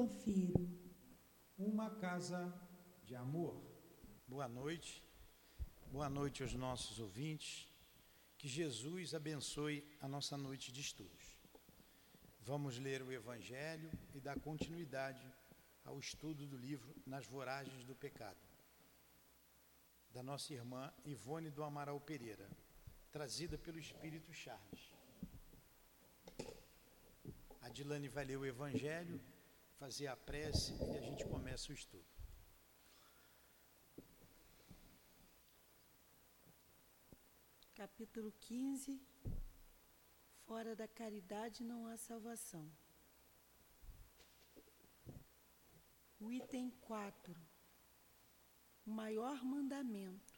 Panfiro. 0.00 0.66
Uma 1.58 1.90
casa 1.90 2.50
de 3.04 3.14
amor. 3.14 3.62
Boa 4.26 4.48
noite. 4.48 5.04
Boa 5.92 6.08
noite 6.08 6.42
aos 6.42 6.54
nossos 6.54 6.98
ouvintes. 6.98 7.68
Que 8.38 8.48
Jesus 8.48 9.12
abençoe 9.14 9.86
a 10.00 10.08
nossa 10.08 10.38
noite 10.38 10.72
de 10.72 10.80
estudos. 10.80 11.38
Vamos 12.40 12.78
ler 12.78 13.02
o 13.02 13.12
Evangelho 13.12 13.90
e 14.14 14.20
dar 14.20 14.40
continuidade 14.40 15.30
ao 15.84 15.98
estudo 15.98 16.46
do 16.46 16.56
livro 16.56 16.96
Nas 17.04 17.26
Voragens 17.26 17.84
do 17.84 17.94
Pecado, 17.94 18.40
da 20.14 20.22
nossa 20.22 20.54
irmã 20.54 20.90
Ivone 21.04 21.50
do 21.50 21.62
Amaral 21.62 22.00
Pereira, 22.00 22.48
trazida 23.12 23.58
pelo 23.58 23.78
Espírito 23.78 24.32
Charles. 24.32 24.94
A 27.60 27.68
Dilane 27.68 28.08
vai 28.08 28.24
ler 28.24 28.38
o 28.38 28.46
Evangelho, 28.46 29.20
fazer 29.80 30.08
a 30.08 30.16
prece 30.30 30.74
e 30.92 30.96
a 30.98 31.00
gente 31.00 31.24
começa 31.24 31.70
o 31.70 31.74
estudo. 31.74 32.04
Capítulo 37.74 38.30
15 38.40 39.00
Fora 40.44 40.76
da 40.76 40.86
caridade 40.86 41.64
não 41.64 41.86
há 41.86 41.96
salvação. 41.96 42.70
O 46.20 46.30
item 46.30 46.68
4. 46.82 47.34
O 48.86 48.90
maior 48.90 49.42
mandamento. 49.42 50.34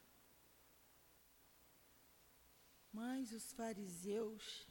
Mas 2.93 3.33
os 3.33 3.51
fariseus, 3.51 4.65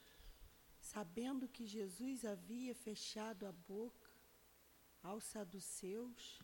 sabendo 0.80 1.46
que 1.46 1.66
Jesus 1.66 2.24
havia 2.24 2.74
fechado 2.74 3.44
a 3.44 3.52
boca 3.52 4.01
aos 5.02 5.24
saduceus, 5.24 6.40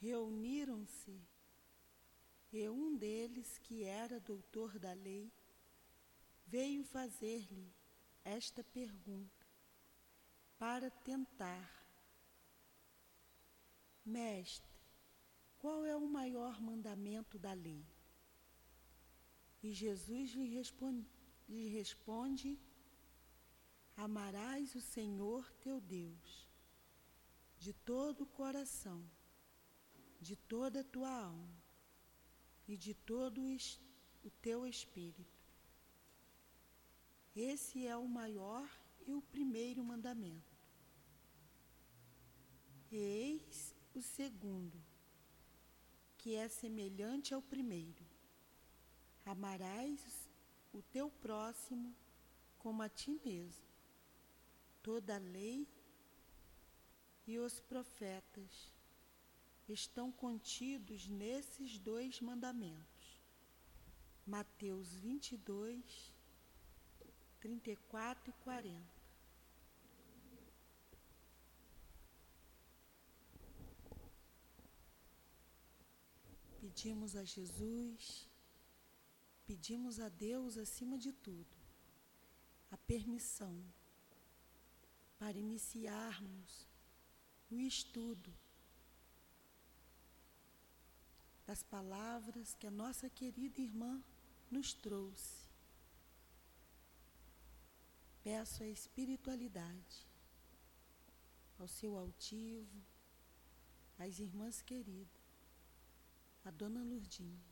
reuniram-se 0.00 1.20
e 2.52 2.68
um 2.68 2.94
deles, 2.96 3.58
que 3.58 3.82
era 3.84 4.20
doutor 4.20 4.78
da 4.78 4.92
lei, 4.92 5.32
veio 6.46 6.84
fazer-lhe 6.84 7.72
esta 8.22 8.62
pergunta 8.62 9.46
para 10.58 10.90
tentar: 10.90 11.86
Mestre, 14.04 14.70
qual 15.58 15.86
é 15.86 15.96
o 15.96 16.06
maior 16.06 16.60
mandamento 16.60 17.38
da 17.38 17.54
lei? 17.54 17.86
E 19.62 19.72
Jesus 19.72 20.32
lhe 20.32 20.48
responde, 20.48 21.08
lhe 21.48 21.68
responde 21.68 22.58
Amarás 23.96 24.74
o 24.74 24.80
Senhor 24.80 25.50
teu 25.60 25.80
Deus 25.80 26.51
de 27.62 27.72
todo 27.72 28.22
o 28.22 28.26
coração, 28.26 29.00
de 30.20 30.34
toda 30.34 30.80
a 30.80 30.84
tua 30.94 31.08
alma 31.08 31.62
e 32.66 32.76
de 32.76 32.92
todo 32.92 33.40
o 34.24 34.30
teu 34.30 34.66
espírito. 34.66 35.40
Esse 37.36 37.86
é 37.86 37.96
o 37.96 38.08
maior 38.08 38.68
e 39.06 39.14
o 39.14 39.22
primeiro 39.22 39.84
mandamento. 39.84 40.56
Eis 42.90 43.76
o 43.94 44.02
segundo, 44.02 44.82
que 46.18 46.34
é 46.34 46.48
semelhante 46.48 47.32
ao 47.32 47.40
primeiro. 47.40 48.04
Amarás 49.24 50.28
o 50.72 50.82
teu 50.82 51.08
próximo 51.08 51.94
como 52.58 52.82
a 52.82 52.88
ti 52.88 53.12
mesmo. 53.24 53.64
Toda 54.82 55.14
a 55.14 55.18
lei 55.18 55.68
e 57.26 57.38
os 57.38 57.60
profetas 57.60 58.72
estão 59.68 60.10
contidos 60.10 61.08
nesses 61.08 61.78
dois 61.78 62.20
mandamentos. 62.20 63.22
Mateus 64.26 64.94
22, 64.94 66.14
34 67.40 68.30
e 68.30 68.32
40. 68.44 69.02
Pedimos 76.60 77.16
a 77.16 77.24
Jesus, 77.24 78.28
pedimos 79.44 79.98
a 79.98 80.08
Deus 80.08 80.56
acima 80.56 80.96
de 80.96 81.12
tudo, 81.12 81.56
a 82.70 82.76
permissão 82.76 83.62
para 85.18 85.36
iniciarmos 85.36 86.71
o 87.54 87.60
estudo 87.60 88.32
das 91.46 91.62
palavras 91.62 92.54
que 92.54 92.66
a 92.66 92.70
nossa 92.70 93.10
querida 93.10 93.60
irmã 93.60 94.02
nos 94.50 94.72
trouxe 94.72 95.42
Peço 98.22 98.62
a 98.62 98.68
espiritualidade, 98.68 100.06
ao 101.58 101.66
seu 101.66 101.96
altivo, 101.96 102.80
às 103.98 104.20
irmãs 104.20 104.62
queridas, 104.62 105.20
a 106.44 106.50
dona 106.52 106.84
Lurdinha. 106.84 107.42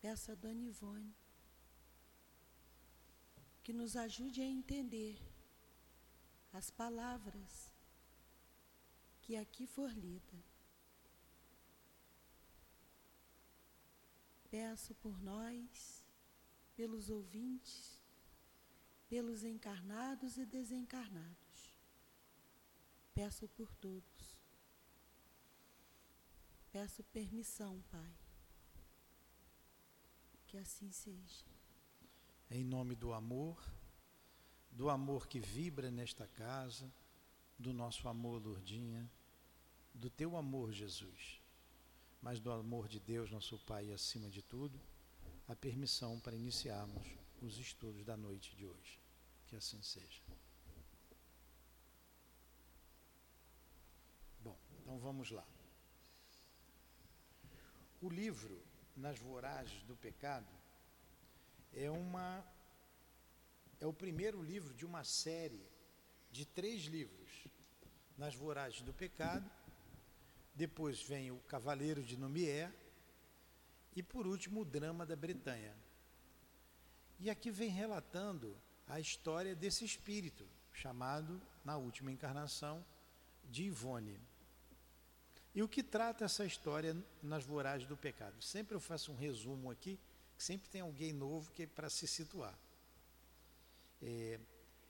Peço 0.00 0.32
a 0.32 0.34
dona 0.34 0.60
Ivone 0.60 1.14
que 3.62 3.72
nos 3.72 3.94
ajude 3.94 4.40
a 4.40 4.44
entender 4.44 5.16
as 6.52 6.70
palavras 6.70 7.72
que 9.22 9.36
aqui 9.36 9.66
for 9.66 9.90
lida. 9.90 10.44
Peço 14.50 14.94
por 14.94 15.20
nós 15.20 16.04
pelos 16.74 17.10
ouvintes, 17.10 18.00
pelos 19.08 19.44
encarnados 19.44 20.38
e 20.38 20.46
desencarnados. 20.46 21.78
Peço 23.12 23.48
por 23.48 23.74
todos. 23.74 24.38
Peço 26.70 27.02
permissão, 27.04 27.82
Pai. 27.90 28.14
Que 30.46 30.56
assim 30.56 30.90
seja. 30.92 31.44
Em 32.50 32.64
nome 32.64 32.94
do 32.94 33.12
amor, 33.12 33.60
do 34.78 34.88
amor 34.88 35.26
que 35.26 35.40
vibra 35.40 35.90
nesta 35.90 36.24
casa, 36.28 36.88
do 37.58 37.72
nosso 37.72 38.08
amor, 38.08 38.40
Lourdinha, 38.40 39.10
do 39.92 40.08
teu 40.08 40.36
amor, 40.36 40.70
Jesus, 40.70 41.42
mas 42.22 42.38
do 42.38 42.52
amor 42.52 42.86
de 42.86 43.00
Deus, 43.00 43.28
nosso 43.28 43.58
Pai, 43.58 43.90
acima 43.90 44.30
de 44.30 44.40
tudo 44.40 44.80
a 45.48 45.56
permissão 45.56 46.20
para 46.20 46.36
iniciarmos 46.36 47.04
os 47.42 47.58
estudos 47.58 48.04
da 48.04 48.16
noite 48.16 48.54
de 48.54 48.64
hoje. 48.64 49.00
Que 49.48 49.56
assim 49.56 49.82
seja. 49.82 50.22
Bom, 54.38 54.56
então 54.80 54.96
vamos 55.00 55.32
lá. 55.32 55.44
O 58.00 58.08
livro 58.08 58.62
Nas 58.96 59.18
Voragens 59.18 59.82
do 59.82 59.96
Pecado 59.96 60.46
é 61.72 61.90
uma 61.90 62.46
é 63.80 63.86
o 63.86 63.92
primeiro 63.92 64.42
livro 64.42 64.74
de 64.74 64.84
uma 64.84 65.04
série 65.04 65.64
de 66.30 66.44
três 66.44 66.84
livros. 66.84 67.46
Nas 68.16 68.34
Voragens 68.34 68.82
do 68.82 68.92
Pecado, 68.92 69.48
depois 70.54 71.00
vem 71.00 71.30
o 71.30 71.38
Cavaleiro 71.40 72.02
de 72.02 72.16
Numier, 72.16 72.72
e 73.94 74.02
por 74.02 74.26
último, 74.26 74.60
o 74.60 74.64
drama 74.64 75.04
da 75.06 75.16
Bretanha. 75.16 75.74
E 77.18 77.30
aqui 77.30 77.50
vem 77.50 77.68
relatando 77.68 78.56
a 78.86 79.00
história 79.00 79.54
desse 79.54 79.84
espírito, 79.84 80.48
chamado, 80.72 81.40
na 81.64 81.76
última 81.76 82.12
encarnação, 82.12 82.84
de 83.44 83.64
Ivone. 83.64 84.20
E 85.54 85.62
o 85.62 85.68
que 85.68 85.82
trata 85.82 86.24
essa 86.24 86.44
história 86.44 86.96
nas 87.22 87.44
voragens 87.44 87.88
do 87.88 87.96
pecado? 87.96 88.40
Sempre 88.42 88.76
eu 88.76 88.80
faço 88.80 89.10
um 89.10 89.16
resumo 89.16 89.70
aqui, 89.70 89.98
sempre 90.36 90.68
tem 90.68 90.80
alguém 90.80 91.12
novo 91.12 91.50
que 91.52 91.64
é 91.64 91.66
para 91.66 91.90
se 91.90 92.06
situar. 92.06 92.56
É, 94.00 94.38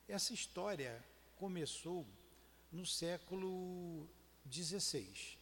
essa 0.07 0.35
história 0.35 1.03
começou 1.37 2.07
no 2.71 2.85
século 2.85 4.07
XVI, 4.51 5.39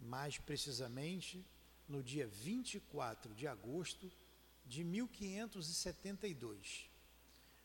mais 0.00 0.38
precisamente 0.38 1.46
no 1.86 2.02
dia 2.02 2.26
24 2.26 3.32
de 3.34 3.46
agosto 3.46 4.10
de 4.66 4.82
1572, 4.84 6.90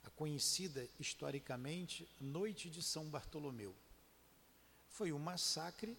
a 0.04 0.10
conhecida 0.12 0.88
historicamente 1.00 2.08
Noite 2.20 2.70
de 2.70 2.84
São 2.84 3.10
Bartolomeu. 3.10 3.74
Foi 4.88 5.12
um 5.12 5.20
massacre 5.20 5.98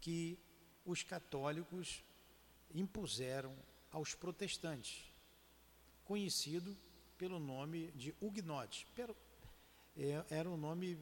que 0.00 0.38
os 0.84 1.02
católicos 1.02 2.04
impuseram 2.74 3.56
aos 3.90 4.14
protestantes, 4.14 5.10
conhecido 6.04 6.76
pelo 7.18 7.40
nome 7.40 7.90
de 7.92 8.14
Huguenotes. 8.20 8.86
é, 9.96 10.24
era 10.30 10.48
um 10.48 10.56
nome 10.56 10.96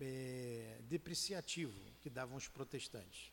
é, 0.00 0.80
depreciativo 0.88 1.80
que 2.02 2.10
davam 2.10 2.36
os 2.36 2.48
protestantes. 2.48 3.32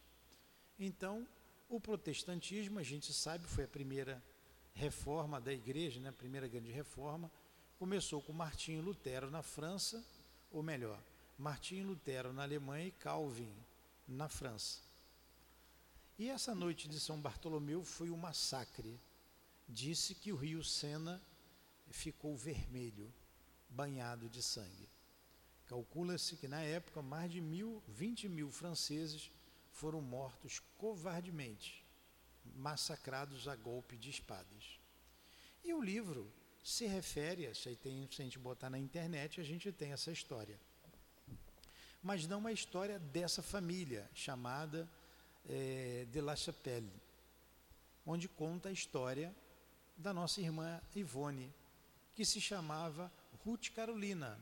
Então, 0.79 1.27
o 1.67 1.81
protestantismo, 1.81 2.77
a 2.77 2.83
gente 2.83 3.11
sabe, 3.11 3.45
foi 3.45 3.63
a 3.63 3.67
primeira 3.67 4.23
reforma 4.75 5.41
da 5.41 5.51
igreja, 5.51 5.99
né, 5.99 6.09
a 6.09 6.13
primeira 6.13 6.47
grande 6.47 6.71
reforma, 6.71 7.31
começou 7.79 8.21
com 8.21 8.31
Martinho 8.31 8.81
Lutero 8.81 9.31
na 9.31 9.41
França, 9.41 10.05
ou 10.51 10.61
melhor, 10.61 11.01
Martinho 11.37 11.87
Lutero 11.87 12.31
na 12.31 12.43
Alemanha 12.43 12.85
e 12.85 12.91
Calvin 12.91 13.51
na 14.07 14.29
França. 14.29 14.79
E 16.17 16.29
essa 16.29 16.53
noite 16.53 16.87
de 16.87 16.99
São 16.99 17.19
Bartolomeu 17.19 17.83
foi 17.83 18.09
um 18.09 18.17
massacre. 18.17 18.99
Disse 19.67 20.15
que 20.15 20.31
o 20.31 20.35
rio 20.35 20.63
Sena 20.63 21.21
ficou 21.91 22.35
vermelho, 22.35 23.13
banhado 23.69 24.29
de 24.29 24.41
sangue. 24.41 24.89
Calcula-se 25.65 26.37
que 26.37 26.47
na 26.47 26.61
época 26.61 27.01
mais 27.01 27.31
de 27.31 27.41
mil, 27.41 27.83
20 27.87 28.29
mil 28.29 28.51
franceses 28.51 29.31
foram 29.71 30.01
mortos 30.01 30.59
covardemente, 30.77 31.85
massacrados 32.55 33.47
a 33.47 33.55
golpe 33.55 33.97
de 33.97 34.09
espadas. 34.09 34.79
E 35.63 35.73
o 35.73 35.81
livro 35.81 36.31
se 36.63 36.85
refere, 36.85 37.53
se, 37.53 37.75
tem, 37.75 38.07
se 38.11 38.21
a 38.21 38.25
gente 38.25 38.39
botar 38.39 38.69
na 38.69 38.79
internet, 38.79 39.39
a 39.39 39.43
gente 39.43 39.71
tem 39.71 39.91
essa 39.91 40.11
história. 40.11 40.59
Mas 42.01 42.25
não 42.27 42.39
uma 42.39 42.51
história 42.51 42.99
dessa 42.99 43.41
família, 43.41 44.09
chamada 44.13 44.89
é, 45.45 46.05
de 46.09 46.21
La 46.21 46.35
Chapelle, 46.35 46.91
onde 48.05 48.27
conta 48.29 48.69
a 48.69 48.71
história 48.71 49.35
da 49.97 50.13
nossa 50.13 50.39
irmã 50.39 50.81
Ivone, 50.95 51.53
que 52.17 52.25
se 52.25 52.41
chamava 52.41 53.11
Ruth 53.45 53.69
Carolina. 53.75 54.39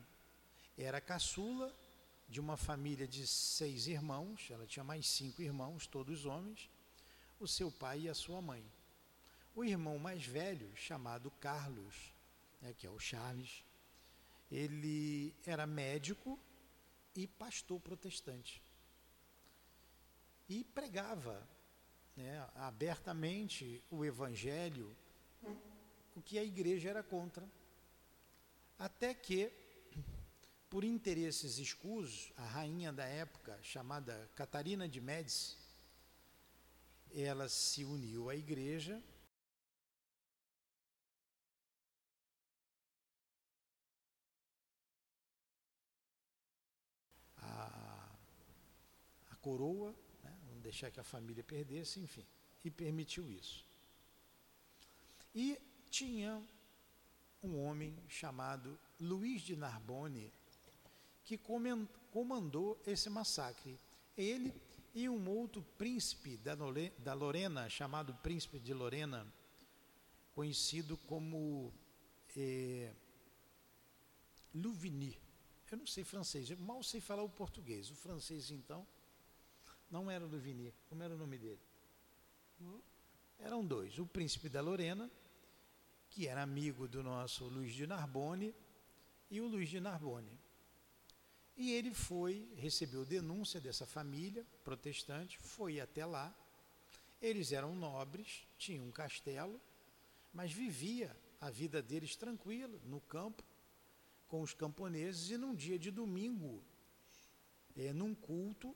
Era 0.77 1.01
caçula 1.01 1.75
de 2.29 2.39
uma 2.39 2.55
família 2.55 3.05
de 3.05 3.27
seis 3.27 3.85
irmãos, 3.85 4.47
ela 4.49 4.65
tinha 4.65 4.81
mais 4.81 5.05
cinco 5.05 5.41
irmãos, 5.41 5.85
todos 5.85 6.25
homens, 6.25 6.69
o 7.37 7.45
seu 7.45 7.69
pai 7.69 8.03
e 8.03 8.09
a 8.09 8.13
sua 8.13 8.41
mãe. 8.41 8.63
O 9.53 9.65
irmão 9.65 9.99
mais 9.99 10.25
velho, 10.25 10.73
chamado 10.73 11.29
Carlos, 11.31 12.13
né, 12.61 12.73
que 12.73 12.87
é 12.87 12.89
o 12.89 12.97
Charles, 12.97 13.65
ele 14.49 15.35
era 15.45 15.67
médico 15.67 16.39
e 17.13 17.27
pastor 17.27 17.81
protestante. 17.81 18.63
E 20.47 20.63
pregava 20.63 21.45
né, 22.15 22.49
abertamente 22.55 23.83
o 23.91 24.05
evangelho, 24.05 24.95
o 26.15 26.21
que 26.21 26.39
a 26.39 26.43
igreja 26.43 26.89
era 26.89 27.03
contra. 27.03 27.45
Até 28.77 29.13
que, 29.13 29.51
por 30.69 30.83
interesses 30.83 31.57
escusos, 31.57 32.31
a 32.35 32.45
rainha 32.45 32.91
da 32.91 33.05
época, 33.05 33.57
chamada 33.61 34.29
Catarina 34.35 34.87
de 34.87 34.99
Médici, 34.99 35.57
ela 37.13 37.47
se 37.47 37.85
uniu 37.85 38.29
à 38.29 38.35
igreja 38.35 39.01
coroa, 49.45 49.95
né, 50.23 50.35
não 50.47 50.59
deixar 50.59 50.89
que 50.89 50.99
a 50.99 51.03
família 51.03 51.43
perdesse, 51.43 51.99
enfim, 51.99 52.25
e 52.63 52.71
permitiu 52.71 53.31
isso. 53.31 53.63
E 55.35 55.61
tinha 55.91 56.43
um 57.45 57.63
homem 57.63 57.95
chamado 58.07 58.77
Luiz 58.99 59.41
de 59.41 59.55
Narbonne, 59.55 60.33
que 61.23 61.37
comandou 62.11 62.81
esse 62.85 63.09
massacre. 63.09 63.79
Ele 64.17 64.53
e 64.93 65.09
um 65.09 65.29
outro 65.29 65.61
príncipe 65.77 66.37
da 66.37 67.13
Lorena, 67.13 67.69
chamado 67.69 68.15
Príncipe 68.15 68.59
de 68.59 68.73
Lorena, 68.73 69.27
conhecido 70.33 70.97
como 71.05 71.73
eh, 72.35 72.93
Louvigny. 74.53 75.19
Eu 75.69 75.77
não 75.77 75.85
sei 75.85 76.05
francês, 76.05 76.49
eu 76.49 76.57
mal 76.57 76.81
sei 76.81 77.01
falar 77.01 77.23
o 77.23 77.29
português. 77.29 77.91
O 77.91 77.95
francês, 77.95 78.51
então, 78.51 78.87
não 79.91 80.09
era 80.09 80.25
Louvigny. 80.25 80.73
Como 80.87 81.03
era 81.03 81.13
o 81.13 81.17
nome 81.17 81.37
dele? 81.37 81.61
Hum? 82.61 82.79
Eram 83.39 83.65
dois. 83.65 83.99
O 83.99 84.05
príncipe 84.05 84.47
da 84.47 84.61
Lorena 84.61 85.11
que 86.15 86.29
era 86.29 86.41
amigo 86.41 86.87
do 86.87 87.03
nosso 87.03 87.43
Luiz 87.43 87.73
de 87.73 87.85
Narbonne, 87.85 88.55
e 89.29 89.41
o 89.41 89.47
Luiz 89.47 89.67
de 89.67 89.81
Narbonne. 89.81 90.39
E 91.57 91.73
ele 91.73 91.93
foi, 91.93 92.47
recebeu 92.55 93.03
denúncia 93.03 93.59
dessa 93.59 93.85
família 93.85 94.45
protestante, 94.63 95.37
foi 95.37 95.81
até 95.81 96.05
lá. 96.05 96.33
Eles 97.21 97.51
eram 97.51 97.75
nobres, 97.75 98.47
tinham 98.57 98.85
um 98.85 98.91
castelo, 98.91 99.59
mas 100.33 100.53
vivia 100.53 101.13
a 101.41 101.49
vida 101.49 101.81
deles 101.81 102.15
tranquila, 102.15 102.79
no 102.85 103.01
campo, 103.01 103.43
com 104.29 104.41
os 104.41 104.53
camponeses, 104.53 105.31
e 105.31 105.37
num 105.37 105.53
dia 105.53 105.77
de 105.77 105.91
domingo, 105.91 106.63
é, 107.75 107.91
num 107.91 108.15
culto, 108.15 108.73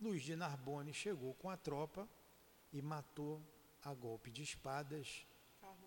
Luiz 0.00 0.24
de 0.24 0.34
Narbonne 0.34 0.92
chegou 0.92 1.34
com 1.34 1.48
a 1.48 1.56
tropa 1.56 2.08
e 2.72 2.82
matou 2.82 3.40
a 3.84 3.94
golpe 3.94 4.28
de 4.28 4.42
espadas 4.42 5.24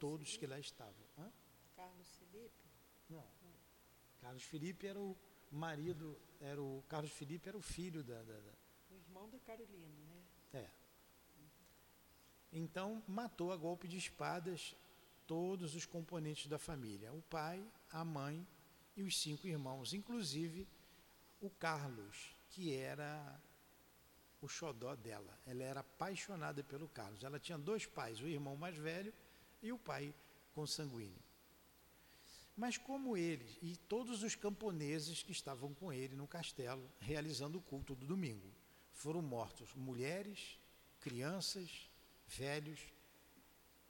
todos 0.03 0.35
que 0.35 0.45
lá 0.45 0.59
estavam. 0.59 1.05
Hã? 1.17 1.31
Carlos 1.77 2.09
Felipe? 2.17 2.67
Não. 3.09 3.25
Não. 3.41 3.59
Carlos 4.19 4.44
Felipe 4.44 4.85
era 4.85 5.00
o 5.00 5.15
marido, 5.50 6.19
era 6.41 6.61
o 6.61 6.83
Carlos 6.89 7.13
Felipe 7.13 7.47
era 7.47 7.57
o 7.57 7.61
filho 7.61 8.03
da, 8.03 8.21
da, 8.21 8.38
da... 8.38 8.51
o 8.91 8.95
irmão 8.95 9.29
da 9.29 9.39
Carolina, 9.39 10.01
né? 10.11 10.23
É. 10.55 10.69
Então 12.51 13.01
matou 13.07 13.53
a 13.53 13.55
golpe 13.55 13.88
de 13.88 13.95
espadas 13.95 14.75
todos 15.25 15.73
os 15.73 15.85
componentes 15.85 16.47
da 16.47 16.59
família, 16.59 17.13
o 17.13 17.21
pai, 17.21 17.65
a 17.89 18.03
mãe 18.03 18.45
e 18.97 19.03
os 19.03 19.17
cinco 19.17 19.47
irmãos, 19.47 19.94
inclusive 19.94 20.67
o 21.39 21.50
Carlos, 21.50 22.35
que 22.50 22.75
era 22.75 23.41
o 24.41 24.50
xodó 24.50 24.97
dela. 24.97 25.39
Ela 25.45 25.63
era 25.63 25.79
apaixonada 25.79 26.61
pelo 26.61 26.89
Carlos. 26.89 27.23
Ela 27.23 27.39
tinha 27.39 27.57
dois 27.57 27.85
pais, 27.85 28.19
o 28.19 28.27
irmão 28.27 28.57
mais 28.57 28.75
velho 28.75 29.13
e 29.63 29.71
o 29.71 29.80
pai 29.80 30.13
consanguíneo. 30.54 31.24
Mas 32.56 32.77
como 32.77 33.18
ele 33.18 33.57
e 33.62 33.75
todos 33.75 34.21
os 34.21 34.36
camponeses 34.36 35.24
que 35.24 35.31
estavam 35.31 35.74
com 35.74 35.92
ele 35.92 36.15
no 36.15 36.27
castelo, 36.27 36.88
realizando 37.00 37.57
o 37.57 37.62
culto 37.62 37.96
do 37.96 38.05
domingo, 38.05 38.48
foram 38.91 39.22
mortos 39.22 39.74
mulheres, 39.74 40.60
crianças, 41.00 41.89
velhos, 42.27 42.79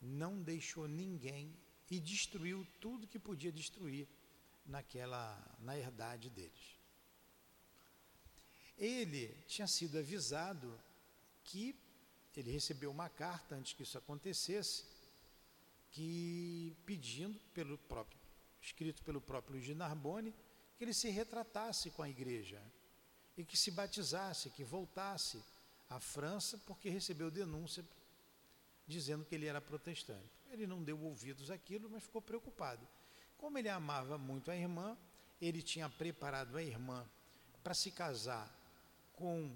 não 0.01 0.41
deixou 0.41 0.87
ninguém 0.87 1.53
e 1.91 1.99
destruiu 1.99 2.65
tudo 2.79 3.07
que 3.07 3.19
podia 3.19 3.51
destruir 3.51 4.07
naquela 4.65 5.57
na 5.59 5.77
herdade 5.77 6.29
deles. 6.29 6.77
Ele 8.77 9.27
tinha 9.45 9.67
sido 9.67 9.97
avisado 9.97 10.79
que 11.43 11.75
ele 12.35 12.51
recebeu 12.51 12.89
uma 12.89 13.09
carta 13.09 13.55
antes 13.55 13.73
que 13.73 13.83
isso 13.83 13.97
acontecesse, 13.97 14.85
que 15.93 16.75
pedindo 16.85 17.39
pelo 17.53 17.77
próprio, 17.77 18.19
escrito 18.59 19.01
pelo 19.03 19.21
próprio 19.21 19.53
Luiz 19.53 19.65
de 19.65 19.75
Narbonne, 19.75 20.33
que 20.75 20.83
ele 20.83 20.93
se 20.93 21.09
retratasse 21.09 21.91
com 21.91 22.01
a 22.01 22.09
igreja 22.09 22.61
e 23.37 23.45
que 23.45 23.55
se 23.55 23.69
batizasse, 23.69 24.49
que 24.49 24.63
voltasse 24.63 25.41
à 25.89 25.99
França, 25.99 26.57
porque 26.65 26.89
recebeu 26.89 27.29
denúncia 27.29 27.85
dizendo 28.87 29.23
que 29.23 29.35
ele 29.35 29.45
era 29.45 29.61
protestante. 29.61 30.29
Ele 30.51 30.65
não 30.65 30.83
deu 30.83 30.99
ouvidos 30.99 31.51
àquilo, 31.51 31.89
mas 31.89 32.03
ficou 32.03 32.21
preocupado. 32.21 32.85
Como 33.37 33.57
ele 33.57 33.69
amava 33.69 34.17
muito 34.17 34.49
a 34.49 34.55
irmã, 34.55 34.97
ele 35.39 35.61
tinha 35.61 35.87
preparado 35.89 36.57
a 36.57 36.63
irmã 36.63 37.07
para 37.63 37.73
se 37.75 37.91
casar 37.91 38.51
com 39.13 39.55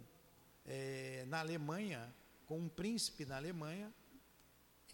é, 0.65 1.25
na 1.27 1.39
Alemanha, 1.39 2.13
com 2.45 2.59
um 2.59 2.69
príncipe 2.69 3.25
na 3.25 3.37
Alemanha, 3.37 3.91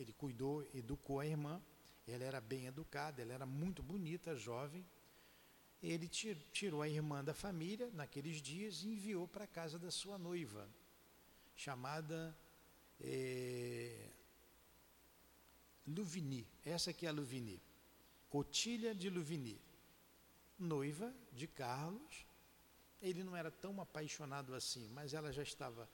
ele 0.01 0.13
cuidou, 0.13 0.67
educou 0.73 1.19
a 1.19 1.25
irmã, 1.25 1.61
ela 2.07 2.23
era 2.23 2.41
bem 2.41 2.65
educada, 2.65 3.21
ela 3.21 3.33
era 3.33 3.45
muito 3.45 3.81
bonita, 3.81 4.35
jovem. 4.35 4.85
Ele 5.81 6.07
tirou 6.07 6.81
a 6.81 6.89
irmã 6.89 7.23
da 7.23 7.33
família 7.33 7.89
naqueles 7.93 8.41
dias 8.41 8.83
e 8.83 8.87
enviou 8.89 9.27
para 9.27 9.43
a 9.43 9.47
casa 9.47 9.77
da 9.77 9.91
sua 9.91 10.17
noiva, 10.17 10.67
chamada 11.55 12.35
é, 12.99 14.09
Louvigny. 15.85 16.47
Essa 16.65 16.93
que 16.93 17.05
é 17.05 17.09
a 17.09 17.11
Louvigny. 17.11 17.61
Otília 18.31 18.95
de 18.95 19.09
Louvigny. 19.09 19.59
Noiva 20.57 21.13
de 21.33 21.47
Carlos. 21.47 22.25
Ele 23.01 23.23
não 23.23 23.35
era 23.35 23.51
tão 23.51 23.81
apaixonado 23.81 24.55
assim, 24.55 24.87
mas 24.89 25.13
ela 25.13 25.31
já 25.33 25.43
estava, 25.43 25.89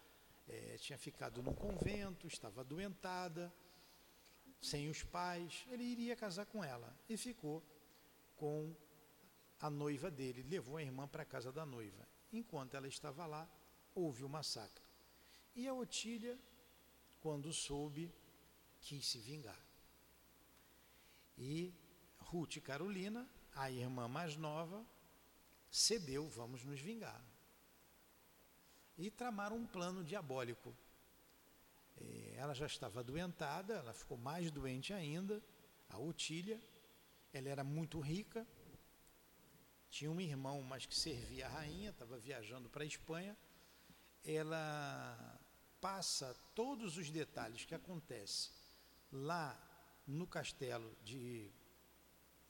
é, 0.48 0.77
tinha 0.77 0.98
ficado 0.98 1.41
no 1.41 1.53
convento, 1.56 2.27
estava 2.27 2.62
adoentada 2.62 3.51
sem 4.61 4.89
os 4.89 5.03
pais, 5.03 5.65
ele 5.69 5.83
iria 5.83 6.15
casar 6.15 6.45
com 6.45 6.63
ela 6.63 6.95
e 7.07 7.15
ficou 7.15 7.63
com 8.35 8.73
a 9.59 9.69
noiva 9.69 10.09
dele, 10.09 10.43
levou 10.43 10.77
a 10.77 10.83
irmã 10.83 11.07
para 11.07 11.23
a 11.23 11.25
casa 11.25 11.51
da 11.51 11.65
noiva. 11.65 12.07
Enquanto 12.31 12.75
ela 12.75 12.87
estava 12.87 13.25
lá, 13.25 13.47
houve 13.93 14.23
o 14.23 14.29
massacre. 14.29 14.83
E 15.55 15.67
a 15.67 15.73
Otília, 15.73 16.37
quando 17.21 17.51
soube, 17.51 18.11
quis 18.79 19.05
se 19.05 19.19
vingar. 19.19 19.59
E 21.37 21.73
Ruth 22.19 22.59
Carolina, 22.59 23.27
a 23.55 23.71
irmã 23.71 24.07
mais 24.07 24.37
nova, 24.37 24.85
cedeu, 25.69 26.29
vamos 26.29 26.63
nos 26.63 26.79
vingar. 26.79 27.23
E 28.97 29.09
tramaram 29.09 29.57
um 29.57 29.65
plano 29.65 30.03
diabólico. 30.03 30.75
É, 32.00 32.36
ela 32.38 32.53
já 32.53 32.65
estava 32.65 33.01
adoentada, 33.01 33.74
ela 33.74 33.94
ficou 33.94 34.18
mais 34.18 34.50
doente 34.51 34.94
ainda, 34.94 35.41
a 35.89 35.98
Otília. 35.98 36.60
Ela 37.32 37.50
era 37.50 37.63
muito 37.63 38.00
rica, 38.00 38.48
tinha 39.89 40.12
um 40.12 40.22
irmão, 40.22 40.62
mas 40.62 40.86
que 40.86 40.96
servia 40.96 41.48
a 41.48 41.50
rainha, 41.50 41.89
estava 41.89 42.18
viajando 42.18 42.70
para 42.70 42.84
a 42.84 42.88
Espanha. 42.88 43.38
Ela 44.24 45.39
passa 45.82 46.36
todos 46.53 46.98
os 46.98 47.10
detalhes 47.10 47.65
que 47.65 47.74
acontecem 47.74 48.51
lá 49.12 49.58
no 50.06 50.27
castelo 50.27 50.96
de, 51.03 51.51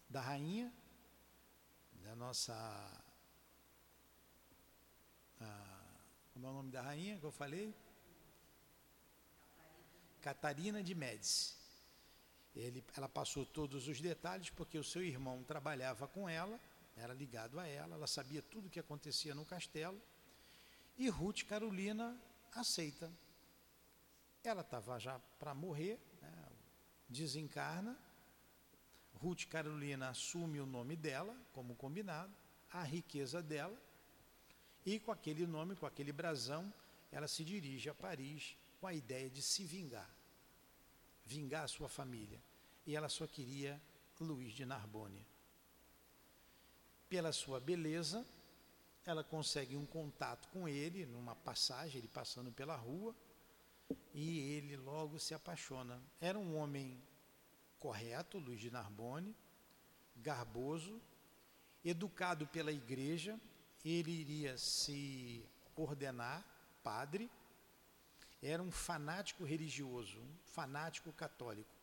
da 0.09 0.21
rainha, 0.21 0.73
da 1.93 2.15
nossa. 2.15 2.53
A, 5.39 5.79
como 6.33 6.47
é 6.47 6.49
o 6.49 6.53
nome 6.53 6.71
da 6.71 6.81
rainha 6.81 7.17
que 7.19 7.25
eu 7.25 7.31
falei? 7.31 7.73
Catarina 10.21 10.83
de 10.83 10.93
Médici. 10.93 11.53
Ele, 12.55 12.83
ela 12.95 13.07
passou 13.07 13.45
todos 13.45 13.87
os 13.87 14.01
detalhes 14.01 14.49
porque 14.49 14.77
o 14.77 14.83
seu 14.83 15.03
irmão 15.03 15.43
trabalhava 15.43 16.07
com 16.07 16.27
ela, 16.27 16.59
era 16.97 17.13
ligado 17.13 17.59
a 17.59 17.67
ela, 17.67 17.95
ela 17.95 18.07
sabia 18.07 18.41
tudo 18.41 18.67
o 18.67 18.69
que 18.69 18.79
acontecia 18.79 19.33
no 19.33 19.45
castelo. 19.45 20.01
E 20.97 21.07
Ruth 21.07 21.43
Carolina 21.43 22.19
aceita. 22.51 23.11
Ela 24.43 24.61
estava 24.61 24.99
já 24.99 25.19
para 25.37 25.53
morrer, 25.53 25.99
né, 26.21 26.45
desencarna. 27.07 27.97
Ruth 29.13 29.45
Carolina 29.45 30.09
assume 30.09 30.59
o 30.59 30.65
nome 30.65 30.95
dela, 30.95 31.35
como 31.53 31.75
combinado, 31.75 32.33
a 32.71 32.83
riqueza 32.83 33.41
dela, 33.41 33.77
e 34.85 34.99
com 34.99 35.11
aquele 35.11 35.45
nome, 35.45 35.75
com 35.75 35.85
aquele 35.85 36.11
brasão, 36.11 36.73
ela 37.11 37.27
se 37.27 37.43
dirige 37.43 37.89
a 37.89 37.93
Paris 37.93 38.55
com 38.79 38.87
a 38.87 38.93
ideia 38.93 39.29
de 39.29 39.41
se 39.41 39.63
vingar 39.63 40.09
vingar 41.29 41.63
a 41.63 41.67
sua 41.67 41.87
família. 41.87 42.41
E 42.87 42.95
ela 42.95 43.07
só 43.07 43.27
queria 43.27 43.79
Luiz 44.19 44.51
de 44.51 44.65
Narbonne. 44.65 45.23
Pela 47.07 47.31
sua 47.31 47.59
beleza, 47.59 48.25
ela 49.05 49.23
consegue 49.23 49.77
um 49.77 49.85
contato 49.85 50.49
com 50.49 50.67
ele 50.67 51.05
numa 51.05 51.35
passagem, 51.35 51.99
ele 51.99 52.07
passando 52.07 52.51
pela 52.51 52.75
rua, 52.75 53.15
e 54.13 54.39
ele 54.39 54.75
logo 54.75 55.19
se 55.19 55.35
apaixona. 55.35 56.01
Era 56.19 56.37
um 56.37 56.57
homem 56.57 56.99
correto, 57.77 58.39
Luiz 58.39 58.59
de 58.59 58.71
Narbonne, 58.71 59.35
garboso, 60.17 60.99
educado 61.85 62.47
pela 62.47 62.71
igreja, 62.71 63.39
ele 63.85 64.11
iria 64.11 64.57
se 64.57 65.45
ordenar 65.75 66.43
padre, 66.83 67.29
era 68.41 68.61
um 68.61 68.71
fanático 68.71 69.43
religioso, 69.43 70.19
um 70.19 70.37
fanático 70.45 71.11
católico. 71.11 71.73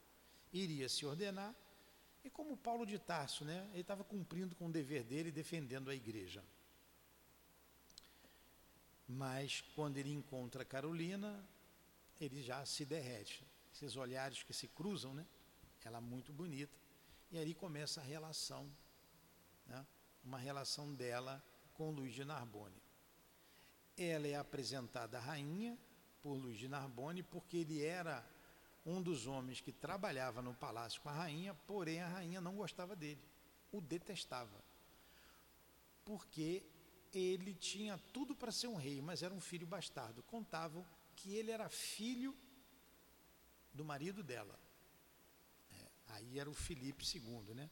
Iria 0.52 0.88
se 0.88 1.04
ordenar, 1.04 1.54
e 2.26 2.30
como 2.30 2.56
Paulo 2.56 2.84
de 2.84 2.98
Tarso, 2.98 3.44
né, 3.44 3.68
ele 3.72 3.82
estava 3.82 4.02
cumprindo 4.02 4.56
com 4.56 4.66
o 4.66 4.72
dever 4.72 5.04
dele, 5.04 5.30
defendendo 5.30 5.90
a 5.90 5.94
igreja. 5.94 6.42
Mas 9.08 9.60
quando 9.76 9.98
ele 9.98 10.12
encontra 10.12 10.64
Carolina, 10.64 11.46
ele 12.20 12.42
já 12.42 12.66
se 12.66 12.84
derrete. 12.84 13.46
Esses 13.72 13.94
olhares 13.96 14.42
que 14.42 14.52
se 14.52 14.66
cruzam, 14.66 15.14
né? 15.14 15.24
Ela 15.84 16.00
muito 16.00 16.32
bonita. 16.32 16.76
E 17.30 17.38
aí 17.38 17.54
começa 17.54 18.00
a 18.00 18.04
relação, 18.04 18.68
né? 19.66 19.86
uma 20.24 20.38
relação 20.38 20.92
dela 20.92 21.40
com 21.74 21.92
Luiz 21.92 22.12
de 22.12 22.24
Narbonne. 22.24 22.82
Ela 23.96 24.26
é 24.26 24.34
apresentada 24.34 25.18
à 25.18 25.20
rainha, 25.20 25.78
por 26.26 26.36
Luiz 26.36 26.58
de 26.58 26.66
Narbonne, 26.66 27.22
porque 27.22 27.58
ele 27.58 27.84
era 27.84 28.28
um 28.84 29.00
dos 29.00 29.28
homens 29.28 29.60
que 29.60 29.70
trabalhava 29.70 30.42
no 30.42 30.52
palácio 30.52 31.00
com 31.00 31.08
a 31.08 31.12
rainha, 31.12 31.54
porém 31.68 32.00
a 32.00 32.08
rainha 32.08 32.40
não 32.40 32.56
gostava 32.56 32.96
dele, 32.96 33.22
o 33.70 33.80
detestava. 33.80 34.60
Porque 36.04 36.64
ele 37.14 37.54
tinha 37.54 37.96
tudo 38.12 38.34
para 38.34 38.50
ser 38.50 38.66
um 38.66 38.74
rei, 38.74 39.00
mas 39.00 39.22
era 39.22 39.32
um 39.32 39.40
filho 39.40 39.68
bastardo. 39.68 40.20
Contavam 40.24 40.84
que 41.14 41.32
ele 41.32 41.52
era 41.52 41.68
filho 41.68 42.36
do 43.72 43.84
marido 43.84 44.20
dela. 44.24 44.58
É, 45.70 45.88
aí 46.08 46.40
era 46.40 46.50
o 46.50 46.54
Felipe 46.54 47.04
II, 47.04 47.54
né? 47.54 47.70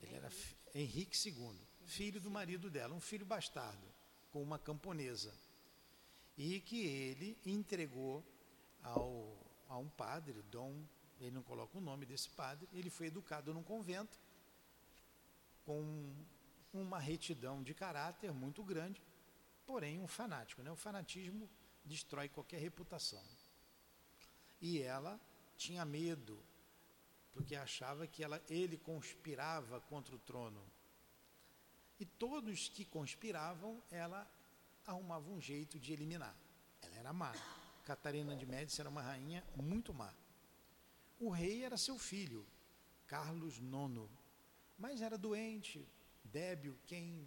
Ele 0.00 0.16
era 0.16 0.32
Henrique 0.74 1.16
II, 1.28 1.56
filho 1.84 2.20
do 2.20 2.28
marido 2.28 2.68
dela, 2.68 2.92
um 2.92 3.00
filho 3.00 3.24
bastardo, 3.24 3.86
com 4.32 4.42
uma 4.42 4.58
camponesa 4.58 5.32
e 6.36 6.60
que 6.60 6.84
ele 6.84 7.38
entregou 7.44 8.24
ao, 8.82 9.36
a 9.68 9.78
um 9.78 9.88
padre, 9.88 10.42
Dom, 10.50 10.84
ele 11.20 11.30
não 11.30 11.42
coloca 11.42 11.78
o 11.78 11.80
nome 11.80 12.04
desse 12.04 12.28
padre, 12.30 12.68
ele 12.72 12.90
foi 12.90 13.06
educado 13.06 13.54
num 13.54 13.62
convento 13.62 14.18
com 15.64 16.14
uma 16.72 16.98
retidão 16.98 17.62
de 17.62 17.72
caráter 17.74 18.32
muito 18.32 18.62
grande, 18.62 19.02
porém 19.66 20.00
um 20.00 20.06
fanático. 20.06 20.62
Né? 20.62 20.70
O 20.70 20.76
fanatismo 20.76 21.48
destrói 21.84 22.28
qualquer 22.28 22.60
reputação. 22.60 23.22
E 24.60 24.80
ela 24.80 25.18
tinha 25.56 25.84
medo, 25.84 26.38
porque 27.32 27.56
achava 27.56 28.06
que 28.06 28.22
ela, 28.22 28.42
ele 28.48 28.76
conspirava 28.76 29.80
contra 29.80 30.14
o 30.14 30.18
trono. 30.18 30.62
E 31.98 32.04
todos 32.04 32.68
que 32.68 32.84
conspiravam, 32.84 33.82
ela 33.90 34.30
arrumava 34.86 35.28
um 35.28 35.40
jeito 35.40 35.78
de 35.78 35.92
eliminar. 35.92 36.34
Ela 36.82 36.96
era 36.96 37.12
má. 37.12 37.32
Catarina 37.84 38.36
de 38.36 38.46
Médici 38.46 38.80
era 38.80 38.88
uma 38.88 39.02
rainha 39.02 39.44
muito 39.54 39.92
má. 39.92 40.12
O 41.18 41.30
rei 41.30 41.64
era 41.64 41.76
seu 41.76 41.98
filho, 41.98 42.46
Carlos 43.06 43.58
IX, 43.58 44.08
mas 44.78 45.00
era 45.00 45.16
doente, 45.16 45.86
débil. 46.24 46.78
Quem 46.86 47.26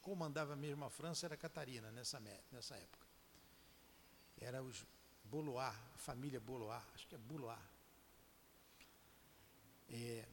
comandava 0.00 0.54
mesmo 0.54 0.84
a 0.84 0.90
França 0.90 1.26
era 1.26 1.36
Catarina 1.36 1.90
nessa, 1.90 2.20
nessa 2.52 2.76
época. 2.76 3.06
Era 4.38 4.62
os 4.62 4.84
Bouloir, 5.24 5.74
a 5.94 5.98
família 5.98 6.38
Bouloir, 6.38 6.82
acho 6.94 7.06
que 7.08 7.14
é 7.14 7.18
Bouloir. 7.18 7.60
É, 9.88 10.28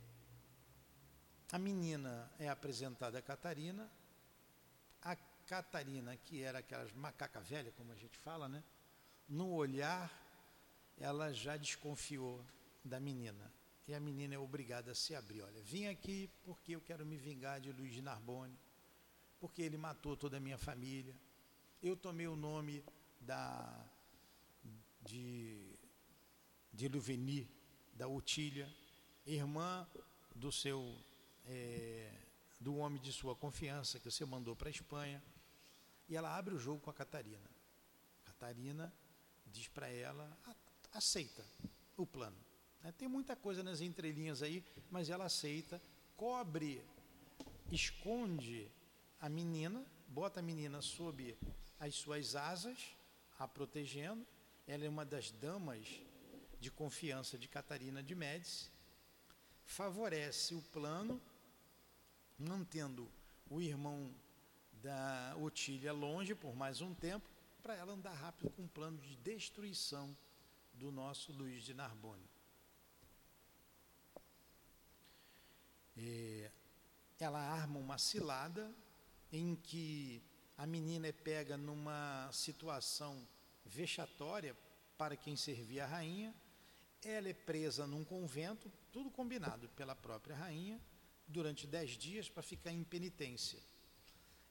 a 1.51 1.57
menina 1.57 2.31
é 2.37 2.49
apresentada 2.49 3.17
a 3.17 3.21
Catarina, 3.21 3.89
Catarina, 5.47 6.15
que 6.17 6.41
era 6.41 6.59
aquelas 6.59 6.91
macaca 6.93 7.41
velha, 7.41 7.71
como 7.71 7.91
a 7.91 7.95
gente 7.95 8.17
fala, 8.17 8.47
né? 8.47 8.63
No 9.27 9.51
olhar, 9.51 10.11
ela 10.97 11.33
já 11.33 11.57
desconfiou 11.57 12.45
da 12.83 12.99
menina. 12.99 13.51
E 13.87 13.93
a 13.93 13.99
menina 13.99 14.35
é 14.35 14.39
obrigada 14.39 14.91
a 14.91 14.95
se 14.95 15.13
abrir. 15.13 15.41
Olha, 15.41 15.61
vim 15.61 15.87
aqui 15.87 16.29
porque 16.43 16.75
eu 16.75 16.81
quero 16.81 17.05
me 17.05 17.17
vingar 17.17 17.59
de 17.59 17.71
Luiz 17.71 17.93
de 17.93 18.01
Narbonne, 18.01 18.57
porque 19.39 19.61
ele 19.61 19.77
matou 19.77 20.15
toda 20.15 20.37
a 20.37 20.39
minha 20.39 20.57
família. 20.57 21.15
Eu 21.81 21.97
tomei 21.97 22.27
o 22.27 22.35
nome 22.35 22.83
da 23.19 23.85
de, 25.01 25.77
de 26.71 26.87
Louveny, 26.87 27.49
da 27.93 28.07
Otília, 28.07 28.73
irmã 29.25 29.85
do 30.33 30.49
seu 30.49 30.97
é, 31.45 32.09
do 32.59 32.77
homem 32.77 33.01
de 33.01 33.11
sua 33.11 33.35
confiança 33.35 33.99
que 33.99 34.09
você 34.09 34.25
mandou 34.25 34.55
para 34.55 34.69
a 34.69 34.71
Espanha. 34.71 35.21
E 36.07 36.15
ela 36.15 36.35
abre 36.35 36.53
o 36.53 36.59
jogo 36.59 36.81
com 36.81 36.89
a 36.89 36.93
Catarina. 36.93 37.49
Catarina 38.25 38.93
diz 39.45 39.67
para 39.67 39.87
ela, 39.87 40.37
aceita 40.91 41.45
o 41.95 42.05
plano. 42.05 42.37
Né? 42.83 42.91
Tem 42.97 43.07
muita 43.07 43.35
coisa 43.35 43.63
nas 43.63 43.81
entrelinhas 43.81 44.41
aí, 44.41 44.63
mas 44.89 45.09
ela 45.09 45.25
aceita, 45.25 45.81
cobre, 46.15 46.83
esconde 47.71 48.69
a 49.19 49.29
menina, 49.29 49.85
bota 50.07 50.39
a 50.39 50.43
menina 50.43 50.81
sob 50.81 51.37
as 51.79 51.95
suas 51.95 52.35
asas, 52.35 52.95
a 53.39 53.47
protegendo. 53.47 54.25
Ela 54.67 54.85
é 54.85 54.89
uma 54.89 55.05
das 55.05 55.31
damas 55.31 55.87
de 56.59 56.71
confiança 56.71 57.37
de 57.37 57.47
Catarina 57.47 58.01
de 58.01 58.15
Médici. 58.15 58.71
Favorece 59.65 60.55
o 60.55 60.61
plano, 60.61 61.21
mantendo 62.37 63.09
o 63.49 63.61
irmão 63.61 64.13
da 64.83 65.33
Otília 65.37 65.93
longe 65.93 66.35
por 66.35 66.53
mais 66.53 66.81
um 66.81 66.93
tempo, 66.93 67.29
para 67.61 67.73
ela 67.73 67.93
andar 67.93 68.13
rápido 68.13 68.51
com 68.51 68.63
um 68.63 68.67
plano 68.67 68.97
de 68.97 69.15
destruição 69.15 70.15
do 70.73 70.91
nosso 70.91 71.31
Luiz 71.31 71.63
de 71.63 71.73
Narbonne. 71.73 72.29
É, 75.95 76.51
ela 77.17 77.39
arma 77.39 77.79
uma 77.79 77.97
cilada 77.97 78.75
em 79.31 79.55
que 79.55 80.21
a 80.57 80.67
menina 80.67 81.07
é 81.07 81.13
pega 81.13 81.55
numa 81.55 82.29
situação 82.33 83.25
vexatória 83.65 84.55
para 84.97 85.15
quem 85.15 85.37
servia 85.37 85.85
a 85.85 85.87
rainha, 85.87 86.35
ela 87.01 87.29
é 87.29 87.33
presa 87.33 87.87
num 87.87 88.03
convento, 88.03 88.69
tudo 88.91 89.09
combinado 89.09 89.69
pela 89.69 89.95
própria 89.95 90.35
rainha, 90.35 90.79
durante 91.25 91.65
dez 91.65 91.91
dias 91.91 92.29
para 92.29 92.43
ficar 92.43 92.71
em 92.71 92.83
penitência. 92.83 93.59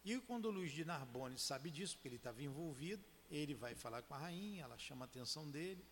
E 0.04 0.18
quando 0.20 0.46
o 0.46 0.50
Luiz 0.50 0.72
de 0.72 0.84
Narbonne 0.84 1.38
sabe 1.38 1.70
disso, 1.70 1.94
porque 1.94 2.08
ele 2.08 2.16
estava 2.16 2.42
envolvido, 2.42 3.04
ele 3.30 3.54
vai 3.54 3.74
falar 3.74 4.02
com 4.02 4.14
a 4.14 4.18
rainha, 4.18 4.64
ela 4.64 4.76
chama 4.76 5.04
a 5.04 5.06
atenção 5.06 5.48
dele. 5.48 5.84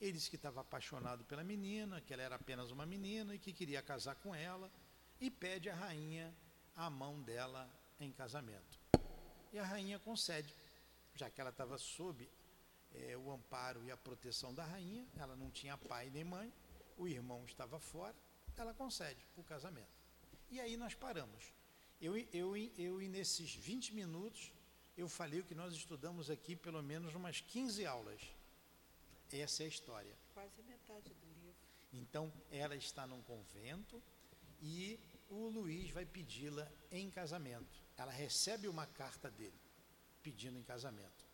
Ele 0.00 0.12
disse 0.12 0.28
que 0.28 0.36
estava 0.36 0.60
apaixonado 0.60 1.24
pela 1.24 1.42
menina, 1.42 2.00
que 2.00 2.12
ela 2.12 2.22
era 2.22 2.36
apenas 2.36 2.70
uma 2.70 2.84
menina 2.84 3.34
e 3.34 3.38
que 3.38 3.52
queria 3.52 3.80
casar 3.80 4.16
com 4.16 4.34
ela, 4.34 4.70
e 5.18 5.30
pede 5.30 5.70
à 5.70 5.74
rainha 5.74 6.34
a 6.76 6.90
mão 6.90 7.22
dela 7.22 7.70
em 7.98 8.12
casamento. 8.12 8.78
E 9.52 9.58
a 9.58 9.64
rainha 9.64 9.98
concede, 9.98 10.54
já 11.14 11.30
que 11.30 11.40
ela 11.40 11.50
estava 11.50 11.78
sob 11.78 12.28
é, 12.92 13.16
o 13.16 13.30
amparo 13.30 13.82
e 13.84 13.90
a 13.90 13.96
proteção 13.96 14.52
da 14.52 14.64
rainha, 14.64 15.06
ela 15.16 15.34
não 15.36 15.50
tinha 15.50 15.78
pai 15.78 16.10
nem 16.10 16.24
mãe, 16.24 16.52
o 16.98 17.08
irmão 17.08 17.44
estava 17.44 17.78
fora, 17.80 18.14
ela 18.56 18.74
concede 18.74 19.26
o 19.36 19.42
casamento. 19.42 19.88
E 20.50 20.60
aí 20.60 20.76
nós 20.76 20.94
paramos. 20.94 21.52
Eu, 22.00 22.16
eu, 22.16 22.56
eu, 22.56 22.56
eu 22.76 22.98
nesses 23.08 23.54
20 23.54 23.94
minutos, 23.94 24.52
eu 24.96 25.08
falei 25.08 25.40
o 25.40 25.44
que 25.44 25.54
nós 25.54 25.74
estudamos 25.74 26.30
aqui 26.30 26.54
pelo 26.54 26.82
menos 26.82 27.14
umas 27.14 27.40
15 27.40 27.86
aulas. 27.86 28.20
Essa 29.32 29.62
é 29.62 29.66
a 29.66 29.68
história. 29.68 30.14
Quase 30.32 30.62
metade 30.62 31.12
do 31.14 31.26
livro. 31.26 31.54
Então, 31.92 32.32
ela 32.50 32.76
está 32.76 33.06
num 33.06 33.22
convento 33.22 34.02
e 34.60 34.98
o 35.28 35.48
Luiz 35.48 35.90
vai 35.90 36.04
pedi-la 36.04 36.70
em 36.90 37.10
casamento. 37.10 37.82
Ela 37.96 38.12
recebe 38.12 38.68
uma 38.68 38.86
carta 38.86 39.30
dele 39.30 39.58
pedindo 40.22 40.58
em 40.58 40.62
casamento. 40.62 41.24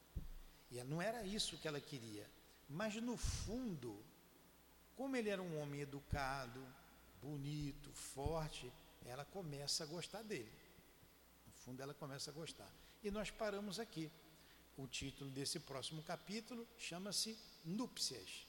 E 0.70 0.82
não 0.84 1.00
era 1.02 1.24
isso 1.24 1.58
que 1.58 1.66
ela 1.66 1.80
queria. 1.80 2.28
Mas 2.68 2.94
no 2.96 3.16
fundo, 3.16 4.02
como 4.96 5.16
ele 5.16 5.28
era 5.28 5.42
um 5.42 5.60
homem 5.60 5.80
educado, 5.80 6.64
bonito, 7.20 7.90
forte, 7.92 8.72
ela 9.04 9.24
começa 9.24 9.84
a 9.84 9.86
gostar 9.86 10.22
dele. 10.22 10.52
No 11.46 11.52
fundo, 11.52 11.82
ela 11.82 11.94
começa 11.94 12.30
a 12.30 12.34
gostar. 12.34 12.70
E 13.02 13.10
nós 13.10 13.30
paramos 13.30 13.78
aqui. 13.78 14.10
O 14.76 14.86
título 14.86 15.30
desse 15.30 15.60
próximo 15.60 16.02
capítulo 16.02 16.66
chama-se 16.78 17.38
Núpcias. 17.64 18.46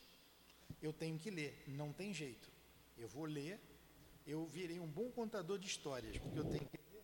Eu 0.81 0.93
tenho 0.93 1.17
que 1.19 1.29
ler, 1.29 1.63
não 1.67 1.91
tem 1.91 2.13
jeito. 2.13 2.49
Eu 2.97 3.07
vou 3.07 3.25
ler, 3.25 3.59
eu 4.25 4.45
virei 4.45 4.79
um 4.79 4.87
bom 4.87 5.11
contador 5.11 5.57
de 5.59 5.67
histórias, 5.67 6.17
porque 6.17 6.39
eu 6.39 6.45
tenho 6.45 6.65
que 6.67 6.77
ler. 6.77 7.03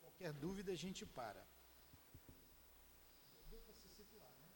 Qualquer 0.00 0.32
dúvida 0.32 0.72
a 0.72 0.76
gente 0.76 1.04
para. 1.04 1.44
Deu 3.50 3.60
para 3.60 3.74
se 3.74 3.88
situar, 3.88 4.32
né? 4.40 4.48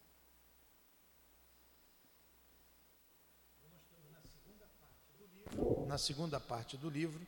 Nós 3.61 3.81
estamos 3.81 4.11
na 4.11 4.21
segunda 4.23 4.67
parte 4.79 5.11
do 5.17 5.27
livro, 5.27 5.78
na 5.89 5.97
segunda 5.97 6.39
parte 6.39 6.77
do 6.77 6.87
livro 6.87 7.25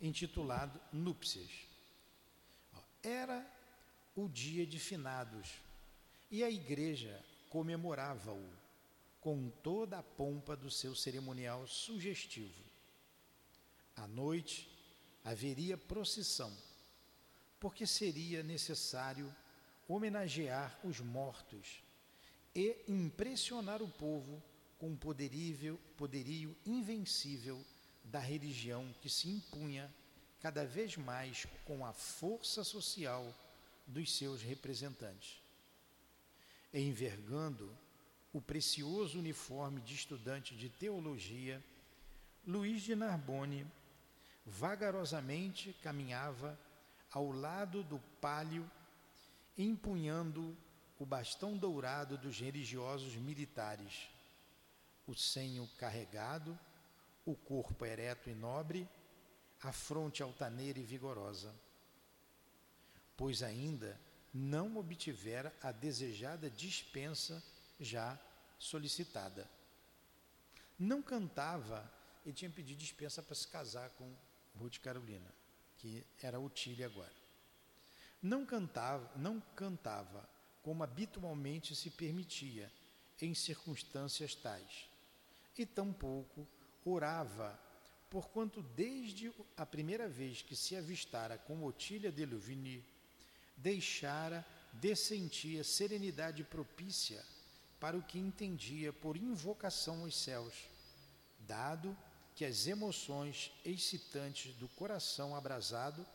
intitulado 0.00 0.80
Núpcias. 0.92 1.50
Era 3.02 3.44
o 4.14 4.28
dia 4.28 4.64
de 4.64 4.78
finados 4.78 5.54
e 6.30 6.44
a 6.44 6.48
igreja 6.48 7.20
comemorava-o 7.50 8.48
com 9.20 9.50
toda 9.64 9.98
a 9.98 10.02
pompa 10.04 10.54
do 10.54 10.70
seu 10.70 10.94
cerimonial 10.94 11.66
sugestivo. 11.66 12.62
À 13.96 14.06
noite 14.06 14.70
haveria 15.24 15.76
procissão, 15.76 16.56
porque 17.58 17.84
seria 17.84 18.44
necessário 18.44 19.34
homenagear 19.88 20.78
os 20.84 21.00
mortos 21.00 21.82
e 22.54 22.76
impressionar 22.86 23.82
o 23.82 23.88
povo 23.88 24.40
com 24.78 24.92
o 24.92 24.96
poderio 25.96 26.56
invencível 26.64 27.60
da 28.04 28.18
religião 28.18 28.94
que 29.00 29.10
se 29.10 29.28
impunha 29.28 29.92
cada 30.40 30.64
vez 30.64 30.96
mais 30.96 31.46
com 31.64 31.84
a 31.84 31.92
força 31.92 32.62
social 32.64 33.34
dos 33.86 34.16
seus 34.16 34.42
representantes. 34.42 35.42
Envergando 36.72 37.70
o 38.32 38.40
precioso 38.40 39.18
uniforme 39.18 39.80
de 39.80 39.94
estudante 39.94 40.54
de 40.54 40.68
teologia, 40.68 41.62
Luiz 42.46 42.82
de 42.82 42.94
Narbonne 42.94 43.66
vagarosamente 44.44 45.74
caminhava 45.82 46.58
ao 47.10 47.30
lado 47.30 47.82
do 47.82 47.98
pálio, 48.20 48.70
empunhando 49.56 50.56
o 50.98 51.06
bastão 51.06 51.56
dourado 51.56 52.18
dos 52.18 52.40
religiosos 52.40 53.14
militares, 53.16 54.08
o 55.06 55.14
senho 55.14 55.68
carregado, 55.78 56.58
o 57.30 57.36
corpo 57.36 57.84
ereto 57.84 58.30
e 58.30 58.34
nobre, 58.34 58.88
a 59.60 59.70
fronte 59.70 60.22
altaneira 60.22 60.78
e 60.78 60.82
vigorosa, 60.82 61.54
pois 63.18 63.42
ainda 63.42 64.00
não 64.32 64.78
obtivera 64.78 65.54
a 65.60 65.70
desejada 65.70 66.48
dispensa 66.48 67.44
já 67.78 68.18
solicitada. 68.58 69.46
Não 70.78 71.02
cantava, 71.02 71.92
ele 72.24 72.32
tinha 72.32 72.50
pedido 72.50 72.78
dispensa 72.78 73.22
para 73.22 73.34
se 73.34 73.46
casar 73.46 73.90
com 73.90 74.10
Ruth 74.56 74.78
Carolina, 74.78 75.30
que 75.76 76.02
era 76.22 76.40
Otília 76.40 76.86
agora. 76.86 77.12
Não 78.22 78.46
cantava, 78.46 79.10
não 79.16 79.38
cantava 79.54 80.26
como 80.62 80.82
habitualmente 80.82 81.76
se 81.76 81.90
permitia 81.90 82.72
em 83.20 83.34
circunstâncias 83.34 84.34
tais, 84.34 84.88
e 85.58 85.66
tampouco 85.66 86.46
orava 86.90 87.58
porquanto 88.10 88.62
desde 88.62 89.32
a 89.56 89.66
primeira 89.66 90.08
vez 90.08 90.42
que 90.42 90.56
se 90.56 90.74
avistara 90.76 91.36
com 91.36 91.64
Otília 91.64 92.10
de 92.10 92.24
Louvigny, 92.24 92.84
deixara 93.56 94.46
de 94.72 94.94
sentir 94.96 95.64
serenidade 95.64 96.42
propícia 96.44 97.22
para 97.78 97.96
o 97.96 98.02
que 98.02 98.18
entendia 98.18 98.92
por 98.92 99.16
invocação 99.16 100.02
aos 100.02 100.16
céus, 100.16 100.54
dado 101.40 101.96
que 102.34 102.44
as 102.44 102.66
emoções 102.66 103.52
excitantes 103.64 104.54
do 104.54 104.68
coração 104.68 105.34
abrasado 105.34 106.06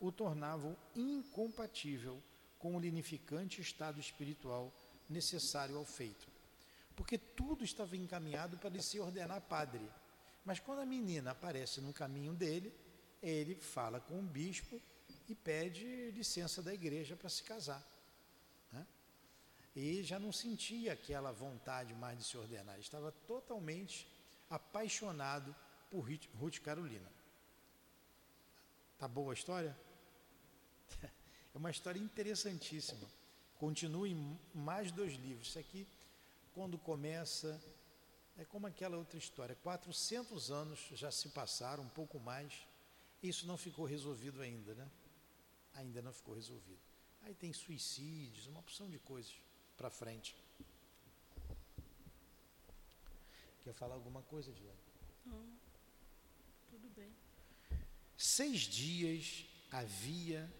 o 0.00 0.12
tornavam 0.12 0.76
incompatível 0.94 2.22
com 2.58 2.76
o 2.76 2.80
linificante 2.80 3.60
estado 3.60 3.98
espiritual 4.00 4.72
necessário 5.08 5.76
ao 5.76 5.84
feito. 5.84 6.28
Porque 6.94 7.16
tudo 7.16 7.64
estava 7.64 7.96
encaminhado 7.96 8.58
para 8.58 8.70
ele 8.70 8.82
se 8.82 8.98
ordenar 8.98 9.40
padre 9.42 9.88
mas 10.48 10.58
quando 10.58 10.78
a 10.80 10.86
menina 10.86 11.32
aparece 11.32 11.78
no 11.78 11.92
caminho 11.92 12.32
dele, 12.32 12.72
ele 13.22 13.54
fala 13.54 14.00
com 14.00 14.18
o 14.18 14.22
bispo 14.22 14.80
e 15.28 15.34
pede 15.34 16.10
licença 16.12 16.62
da 16.62 16.72
igreja 16.72 17.14
para 17.14 17.28
se 17.28 17.42
casar. 17.42 17.86
Né? 18.72 18.86
E 19.76 20.02
já 20.02 20.18
não 20.18 20.32
sentia 20.32 20.94
aquela 20.94 21.32
vontade 21.32 21.92
mais 21.94 22.16
de 22.16 22.24
se 22.24 22.38
ordenar, 22.38 22.76
ele 22.76 22.82
estava 22.82 23.12
totalmente 23.26 24.08
apaixonado 24.48 25.54
por 25.90 26.08
Ruth 26.40 26.60
Carolina. 26.60 27.12
Tá 28.98 29.06
boa 29.06 29.32
a 29.32 29.34
história? 29.34 29.76
É 31.54 31.58
uma 31.58 31.70
história 31.70 31.98
interessantíssima. 31.98 33.08
Continua 33.56 34.08
em 34.08 34.38
mais 34.54 34.92
dois 34.92 35.14
livros. 35.14 35.48
Isso 35.48 35.58
aqui, 35.58 35.88
quando 36.54 36.78
começa, 36.78 37.60
é 38.38 38.44
como 38.44 38.66
aquela 38.66 38.96
outra 38.96 39.18
história: 39.18 39.54
400 39.56 40.50
anos 40.50 40.88
já 40.92 41.10
se 41.10 41.28
passaram, 41.30 41.82
um 41.82 41.88
pouco 41.88 42.18
mais, 42.20 42.66
isso 43.22 43.46
não 43.46 43.58
ficou 43.58 43.84
resolvido 43.84 44.40
ainda, 44.40 44.74
né? 44.74 44.88
Ainda 45.74 46.00
não 46.00 46.12
ficou 46.12 46.34
resolvido. 46.34 46.80
Aí 47.22 47.34
tem 47.34 47.52
suicídios, 47.52 48.46
uma 48.46 48.60
opção 48.60 48.88
de 48.88 48.98
coisas 48.98 49.34
para 49.76 49.90
frente. 49.90 50.36
Quer 53.64 53.74
falar 53.74 53.96
alguma 53.96 54.22
coisa, 54.22 54.52
Dilane? 54.52 54.78
Não, 55.26 55.44
tudo 56.70 56.88
bem. 56.90 57.12
Seis 58.16 58.60
dias 58.60 59.44
havia 59.70 60.50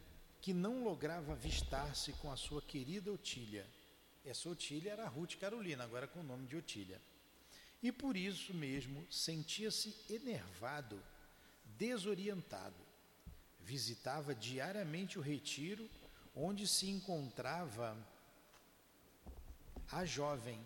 que 0.41 0.53
não 0.53 0.85
lograva 0.85 1.33
avistar-se 1.33 2.13
com 2.15 2.31
a 2.31 2.37
sua 2.37 2.61
querida 2.61 3.11
Otília. 3.11 3.67
Essa 4.25 4.49
Otília 4.49 4.93
era 4.93 5.09
Ruth 5.09 5.37
Carolina, 5.37 5.85
agora 5.85 6.07
com 6.07 6.21
o 6.21 6.25
nome 6.25 6.47
de 6.47 6.57
Otília. 6.57 7.01
E 7.83 7.93
por 7.93 8.17
isso 8.17 8.53
mesmo 8.53 9.07
sentia-se 9.11 9.95
enervado, 10.11 11.01
desorientado. 11.79 12.75
Visitava 13.61 14.35
diariamente 14.35 15.19
o 15.19 15.23
retiro 15.23 15.89
onde 16.35 16.67
se 16.67 16.89
encontrava 16.89 17.97
a 19.91 20.05
jovem, 20.05 20.61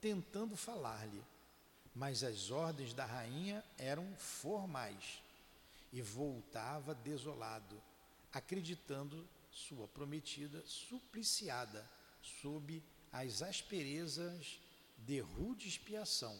tentando 0.00 0.56
falar-lhe, 0.56 1.22
mas 1.94 2.22
as 2.22 2.50
ordens 2.50 2.92
da 2.92 3.04
rainha 3.04 3.64
eram 3.78 4.06
formais 4.16 5.22
e 5.92 6.02
voltava 6.02 6.94
desolado, 6.94 7.80
acreditando 8.32 9.26
sua 9.50 9.88
prometida 9.88 10.62
supliciada 10.66 11.88
sob 12.20 12.82
as 13.12 13.40
asperezas 13.40 14.60
de 14.98 15.20
rude 15.20 15.68
expiação, 15.68 16.38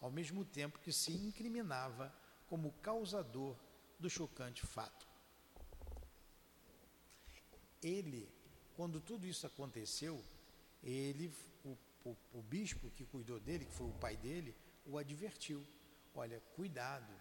ao 0.00 0.10
mesmo 0.10 0.44
tempo 0.44 0.78
que 0.78 0.92
se 0.92 1.12
incriminava 1.12 2.14
como 2.46 2.72
causador 2.82 3.56
do 3.98 4.08
chocante 4.10 4.66
fato. 4.66 5.06
Ele, 7.82 8.28
quando 8.76 9.00
tudo 9.00 9.26
isso 9.26 9.46
aconteceu, 9.46 10.22
ele, 10.82 11.32
o, 11.64 11.76
o, 12.04 12.16
o 12.34 12.42
bispo 12.42 12.90
que 12.90 13.04
cuidou 13.04 13.40
dele, 13.40 13.64
que 13.64 13.72
foi 13.72 13.86
o 13.86 13.94
pai 13.94 14.16
dele, 14.16 14.54
o 14.86 14.98
advertiu: 14.98 15.64
olha, 16.14 16.40
cuidado, 16.54 17.12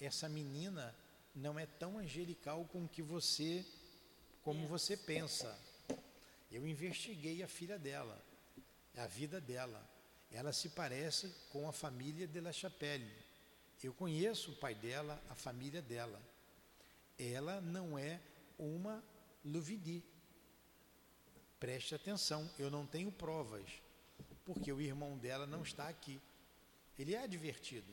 essa 0.00 0.28
menina 0.28 0.94
não 1.34 1.58
é 1.58 1.66
tão 1.66 1.98
angelical 1.98 2.64
como 2.66 2.88
que 2.88 3.02
você, 3.02 3.64
como 4.42 4.66
você 4.66 4.96
pensa. 4.96 5.58
Eu 6.50 6.66
investiguei 6.66 7.42
a 7.42 7.48
filha 7.48 7.78
dela, 7.78 8.20
a 8.96 9.06
vida 9.06 9.40
dela. 9.40 9.97
Ela 10.30 10.52
se 10.52 10.68
parece 10.68 11.34
com 11.50 11.68
a 11.68 11.72
família 11.72 12.26
de 12.26 12.40
La 12.40 12.52
Chapelle. 12.52 13.10
Eu 13.82 13.94
conheço 13.94 14.52
o 14.52 14.56
pai 14.56 14.74
dela, 14.74 15.22
a 15.28 15.34
família 15.34 15.80
dela. 15.80 16.20
Ela 17.18 17.60
não 17.60 17.98
é 17.98 18.20
uma 18.58 19.02
Luvidi. 19.44 20.02
Preste 21.58 21.94
atenção, 21.94 22.48
eu 22.58 22.70
não 22.70 22.86
tenho 22.86 23.10
provas, 23.10 23.68
porque 24.44 24.72
o 24.72 24.80
irmão 24.80 25.16
dela 25.16 25.46
não 25.46 25.62
está 25.62 25.88
aqui. 25.88 26.20
Ele 26.98 27.14
é 27.14 27.22
advertido, 27.22 27.92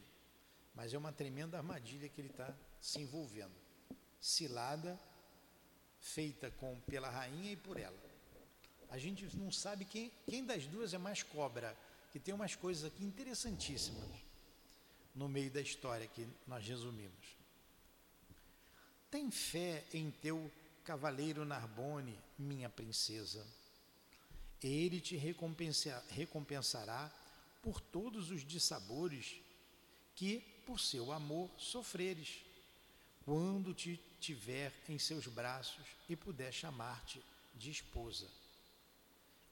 mas 0.73 0.93
é 0.93 0.97
uma 0.97 1.11
tremenda 1.11 1.57
armadilha 1.57 2.09
que 2.09 2.19
ele 2.19 2.29
está 2.29 2.53
se 2.81 3.01
envolvendo. 3.01 3.55
Cilada 4.19 4.99
feita 5.99 6.51
com 6.51 6.79
pela 6.81 7.09
rainha 7.09 7.51
e 7.51 7.55
por 7.55 7.79
ela. 7.79 7.97
A 8.89 8.97
gente 8.97 9.35
não 9.35 9.51
sabe 9.51 9.85
quem, 9.85 10.11
quem 10.27 10.45
das 10.45 10.67
duas 10.67 10.93
é 10.93 10.97
mais 10.97 11.23
cobra, 11.23 11.75
que 12.15 12.19
tem 12.21 12.33
umas 12.33 12.55
coisas 12.55 12.85
aqui 12.85 13.03
interessantíssimas 13.03 14.07
no 15.13 15.27
meio 15.27 15.51
da 15.51 15.59
história 15.59 16.07
que 16.07 16.25
nós 16.47 16.65
resumimos. 16.65 17.35
Tem 19.11 19.29
fé 19.29 19.83
em 19.93 20.09
teu 20.11 20.49
cavaleiro 20.85 21.43
Narbone, 21.43 22.17
minha 22.39 22.69
princesa. 22.69 23.45
Ele 24.63 25.01
te 25.01 25.17
recompensará 25.17 27.13
por 27.61 27.81
todos 27.81 28.31
os 28.31 28.45
dissabores 28.45 29.35
que, 30.15 30.39
por 30.65 30.79
seu 30.79 31.11
amor, 31.11 31.49
sofreres, 31.57 32.45
quando 33.25 33.73
te 33.73 33.99
tiver 34.21 34.71
em 34.87 34.97
seus 34.97 35.27
braços 35.27 35.85
e 36.07 36.15
puder 36.15 36.53
chamar-te 36.53 37.21
de 37.53 37.71
esposa. 37.71 38.29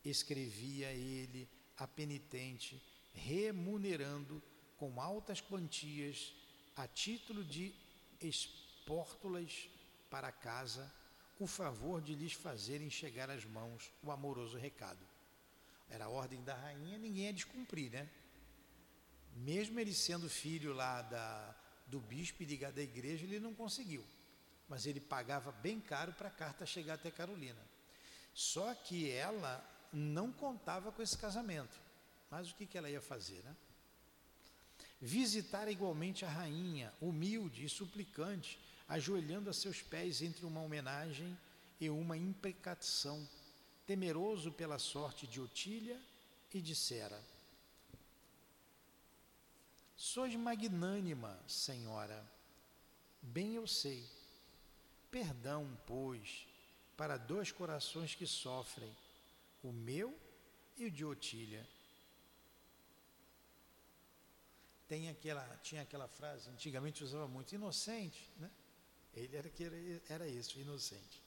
Escrevia 0.05 0.93
ele 0.93 1.45
a 1.77 1.87
penitente, 1.87 2.81
remunerando 3.13 4.41
com 4.77 4.99
altas 4.99 5.41
quantias 5.41 6.33
a 6.75 6.87
título 6.87 7.43
de 7.43 7.73
espórtulas 8.21 9.69
para 10.09 10.31
casa 10.31 10.91
o 11.39 11.47
favor 11.47 12.01
de 12.01 12.15
lhes 12.15 12.33
fazerem 12.33 12.89
chegar 12.89 13.29
às 13.29 13.43
mãos 13.43 13.91
o 14.01 14.11
amoroso 14.11 14.57
recado. 14.57 14.99
Era 15.89 16.05
a 16.05 16.09
ordem 16.09 16.43
da 16.43 16.55
rainha, 16.55 16.97
ninguém 16.97 17.25
ia 17.25 17.33
descumprir, 17.33 17.91
né? 17.91 18.09
Mesmo 19.35 19.79
ele 19.79 19.93
sendo 19.93 20.29
filho 20.29 20.73
lá 20.73 21.01
da, 21.01 21.55
do 21.87 21.99
bispo 21.99 22.43
e 22.43 22.45
ligado 22.45 22.79
à 22.79 22.81
igreja, 22.81 23.25
ele 23.25 23.39
não 23.39 23.53
conseguiu. 23.53 24.05
Mas 24.69 24.85
ele 24.85 24.99
pagava 24.99 25.51
bem 25.51 25.79
caro 25.79 26.13
para 26.13 26.29
a 26.29 26.31
carta 26.31 26.65
chegar 26.65 26.95
até 26.95 27.11
Carolina. 27.11 27.61
Só 28.33 28.73
que 28.73 29.11
ela 29.11 29.63
não 29.93 30.31
contava 30.31 30.91
com 30.91 31.01
esse 31.01 31.17
casamento. 31.17 31.79
Mas 32.29 32.49
o 32.49 32.55
que, 32.55 32.65
que 32.65 32.77
ela 32.77 32.89
ia 32.89 33.01
fazer, 33.01 33.43
né? 33.43 33.55
Visitar 34.99 35.67
igualmente 35.67 36.25
a 36.25 36.29
rainha, 36.29 36.91
humilde 36.99 37.65
e 37.65 37.69
suplicante, 37.69 38.59
ajoelhando 38.87 39.49
a 39.49 39.53
seus 39.53 39.81
pés 39.81 40.21
entre 40.21 40.45
uma 40.45 40.61
homenagem 40.61 41.37
e 41.79 41.89
uma 41.89 42.17
imprecação, 42.17 43.27
temeroso 43.85 44.51
pela 44.51 44.79
sorte 44.79 45.27
de 45.27 45.39
Otília 45.39 45.99
e 46.53 46.61
de 46.61 46.73
Sera. 46.73 47.21
Sois 49.95 50.35
magnânima, 50.35 51.39
Senhora, 51.47 52.25
bem 53.21 53.55
eu 53.55 53.67
sei. 53.67 54.03
Perdão, 55.11 55.77
pois, 55.85 56.47
para 56.97 57.17
dois 57.17 57.51
corações 57.51 58.15
que 58.15 58.25
sofrem, 58.25 58.91
o 59.63 59.71
meu 59.71 60.17
e 60.77 60.85
o 60.85 60.91
de 60.91 61.05
Otília. 61.05 61.67
Tem 64.87 65.09
aquela, 65.09 65.43
tinha 65.63 65.81
aquela 65.81 66.07
frase, 66.07 66.49
antigamente 66.49 67.03
usava 67.03 67.27
muito, 67.27 67.55
inocente, 67.55 68.29
né? 68.37 68.51
Ele 69.13 69.35
era, 69.35 69.49
que 69.49 69.63
era, 69.63 69.75
era 70.09 70.27
isso, 70.27 70.59
inocente. 70.59 71.23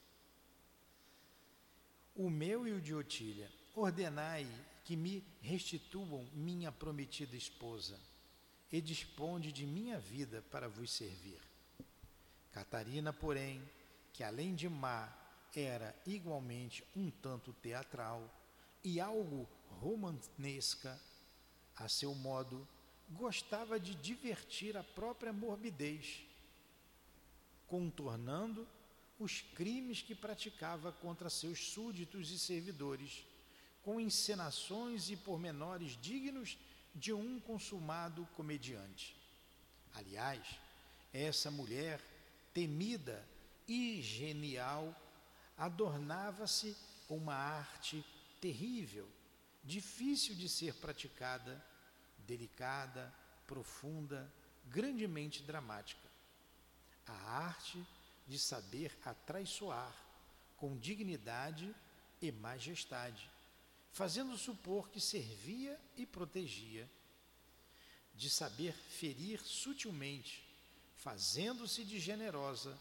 O 2.15 2.29
meu 2.31 2.67
e 2.67 2.73
o 2.73 2.81
de 2.81 2.95
Otília, 2.95 3.51
ordenai 3.75 4.47
que 4.85 4.97
me 4.97 5.25
restituam 5.41 6.25
minha 6.33 6.71
prometida 6.71 7.37
esposa, 7.37 7.99
e 8.71 8.81
disponde 8.81 9.53
de 9.53 9.65
minha 9.65 9.99
vida 9.99 10.43
para 10.51 10.69
vos 10.69 10.91
servir. 10.91 11.41
Catarina, 12.53 13.13
porém, 13.13 13.63
que 14.13 14.25
além 14.25 14.55
de 14.55 14.69
má, 14.69 15.13
era 15.57 15.97
igualmente 16.07 16.85
um 16.95 17.11
tanto 17.11 17.53
teatral 17.55 18.31
e 18.85 19.01
algo 19.01 19.49
romanesca, 19.81 21.01
a 21.75 21.89
seu 21.89 22.15
modo, 22.15 22.69
gostava 23.11 23.81
de 23.81 23.95
divertir 23.95 24.77
a 24.77 24.85
própria 24.85 25.33
morbidez 25.33 26.27
contornando 27.67 28.67
os 29.19 29.41
crimes 29.41 30.03
que 30.03 30.15
praticava 30.15 30.93
contra 30.93 31.31
seus 31.31 31.59
súditos 31.71 32.31
e 32.31 32.39
servidores, 32.39 33.25
com 33.83 34.01
encenações 34.01 35.11
e 35.11 35.17
pormenores 35.17 35.99
dignos 36.01 36.59
de 36.95 37.13
um 37.13 37.41
consumado 37.41 38.27
comediante. 38.37 39.17
Aliás, 39.95 40.59
essa 41.13 41.51
mulher, 41.51 42.01
temida 42.53 43.27
e 43.67 44.03
genial, 44.03 44.95
adornava-se 45.57 46.77
com 47.09 47.17
uma 47.17 47.35
arte 47.35 48.05
terrível, 48.41 49.09
difícil 49.65 50.35
de 50.35 50.49
ser 50.49 50.75
praticada, 50.75 51.65
delicada, 52.27 53.13
profunda, 53.47 54.31
grandemente 54.67 55.43
dramática. 55.43 56.09
A 57.07 57.13
arte 57.13 57.85
de 58.27 58.39
saber 58.39 58.97
atraiçoar 59.05 59.95
com 60.57 60.77
dignidade 60.77 61.75
e 62.21 62.33
majestade, 62.33 63.31
fazendo 63.93 64.37
supor 64.37 64.89
que 64.91 65.01
servia 65.01 65.79
e 65.97 66.05
protegia, 66.05 66.89
de 68.15 68.29
saber 68.31 68.73
ferir 68.73 69.41
sutilmente, 69.41 70.43
fazendo-se 70.97 71.85
de 71.85 72.01
generosa, 72.01 72.77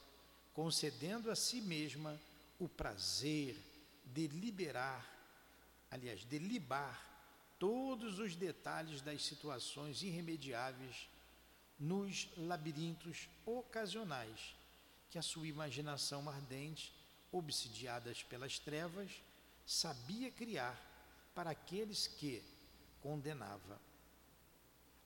concedendo 0.54 1.30
a 1.30 1.36
si 1.36 1.62
mesma 1.62 2.20
o 2.60 2.68
prazer 2.68 3.58
de 4.06 4.28
liberar, 4.28 5.06
aliás, 5.92 6.26
de 6.26 6.40
libar 6.40 7.04
todos 7.58 8.20
os 8.20 8.36
detalhes 8.36 9.02
das 9.02 9.24
situações 9.24 10.02
irremediáveis 10.04 11.10
nos 11.80 12.30
labirintos 12.38 13.28
ocasionais 13.46 14.56
que 15.10 15.18
a 15.18 15.22
sua 15.22 15.48
imaginação 15.48 16.28
ardente, 16.30 16.94
obsidiadas 17.32 18.24
pelas 18.24 18.60
trevas, 18.60 19.12
sabia 19.66 20.32
criar 20.32 20.78
para 21.34 21.52
aqueles 21.52 22.08
que 22.08 22.44
condenava. 23.02 23.80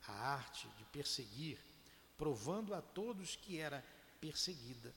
A 0.08 0.12
arte 0.12 0.66
de 0.78 0.84
perseguir, 0.86 1.58
provando 2.18 2.74
a 2.74 2.82
todos 2.82 3.36
que 3.36 3.58
era 3.58 3.84
perseguida, 4.20 4.92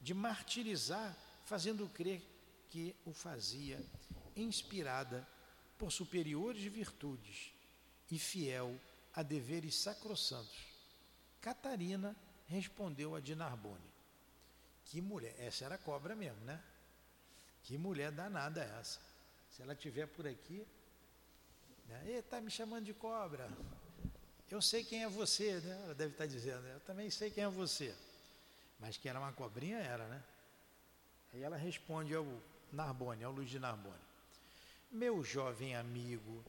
de 0.00 0.12
martirizar, 0.12 1.16
fazendo 1.50 1.88
crer 1.88 2.22
que 2.68 2.94
o 3.04 3.12
fazia, 3.12 3.84
inspirada 4.36 5.26
por 5.76 5.90
superiores 5.90 6.62
virtudes 6.62 7.52
e 8.08 8.20
fiel 8.20 8.80
a 9.12 9.24
deveres 9.24 9.74
sacrossantos 9.74 10.70
Catarina 11.40 12.14
respondeu 12.46 13.16
a 13.16 13.20
Dinarbone. 13.20 13.90
Que 14.84 15.00
mulher, 15.00 15.34
essa 15.40 15.64
era 15.64 15.76
cobra 15.76 16.14
mesmo, 16.14 16.40
né? 16.44 16.62
Que 17.64 17.76
mulher 17.76 18.12
danada 18.12 18.62
essa. 18.62 19.00
Se 19.50 19.60
ela 19.60 19.74
tiver 19.74 20.06
por 20.06 20.28
aqui, 20.28 20.64
né? 21.88 22.12
está 22.12 22.40
me 22.40 22.50
chamando 22.50 22.84
de 22.84 22.94
cobra. 22.94 23.50
Eu 24.48 24.62
sei 24.62 24.84
quem 24.84 25.02
é 25.02 25.08
você, 25.08 25.58
né? 25.60 25.80
Ela 25.84 25.94
deve 25.96 26.12
estar 26.12 26.26
dizendo, 26.26 26.64
eu 26.68 26.80
também 26.80 27.10
sei 27.10 27.28
quem 27.28 27.42
é 27.42 27.48
você. 27.48 27.92
Mas 28.78 28.96
que 28.96 29.08
era 29.08 29.18
uma 29.18 29.32
cobrinha, 29.32 29.78
era, 29.78 30.06
né? 30.06 30.22
Aí 31.32 31.42
ela 31.42 31.56
responde 31.56 32.14
ao 32.14 32.26
Narbone, 32.72 33.24
ao 33.24 33.32
Luiz 33.32 33.48
de 33.48 33.58
Narbone: 33.58 33.94
Meu 34.90 35.22
jovem 35.22 35.76
amigo, 35.76 36.44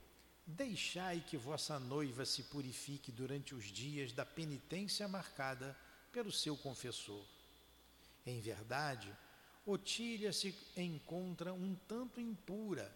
deixai 0.45 1.19
que 1.21 1.37
vossa 1.37 1.79
noiva 1.79 2.25
se 2.25 2.43
purifique 2.43 3.11
durante 3.11 3.53
os 3.53 3.65
dias 3.65 4.11
da 4.11 4.25
penitência 4.25 5.07
marcada 5.07 5.77
pelo 6.11 6.31
seu 6.31 6.57
confessor. 6.57 7.23
Em 8.25 8.39
verdade, 8.39 9.11
Otília 9.65 10.33
se 10.33 10.55
encontra 10.75 11.53
um 11.53 11.75
tanto 11.87 12.19
impura, 12.19 12.91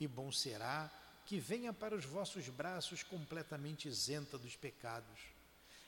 e 0.00 0.08
bom 0.08 0.32
será 0.32 0.90
que 1.26 1.38
venha 1.38 1.72
para 1.72 1.94
os 1.94 2.06
vossos 2.06 2.48
braços 2.48 3.02
completamente 3.02 3.86
isenta 3.86 4.38
dos 4.38 4.56
pecados. 4.56 5.20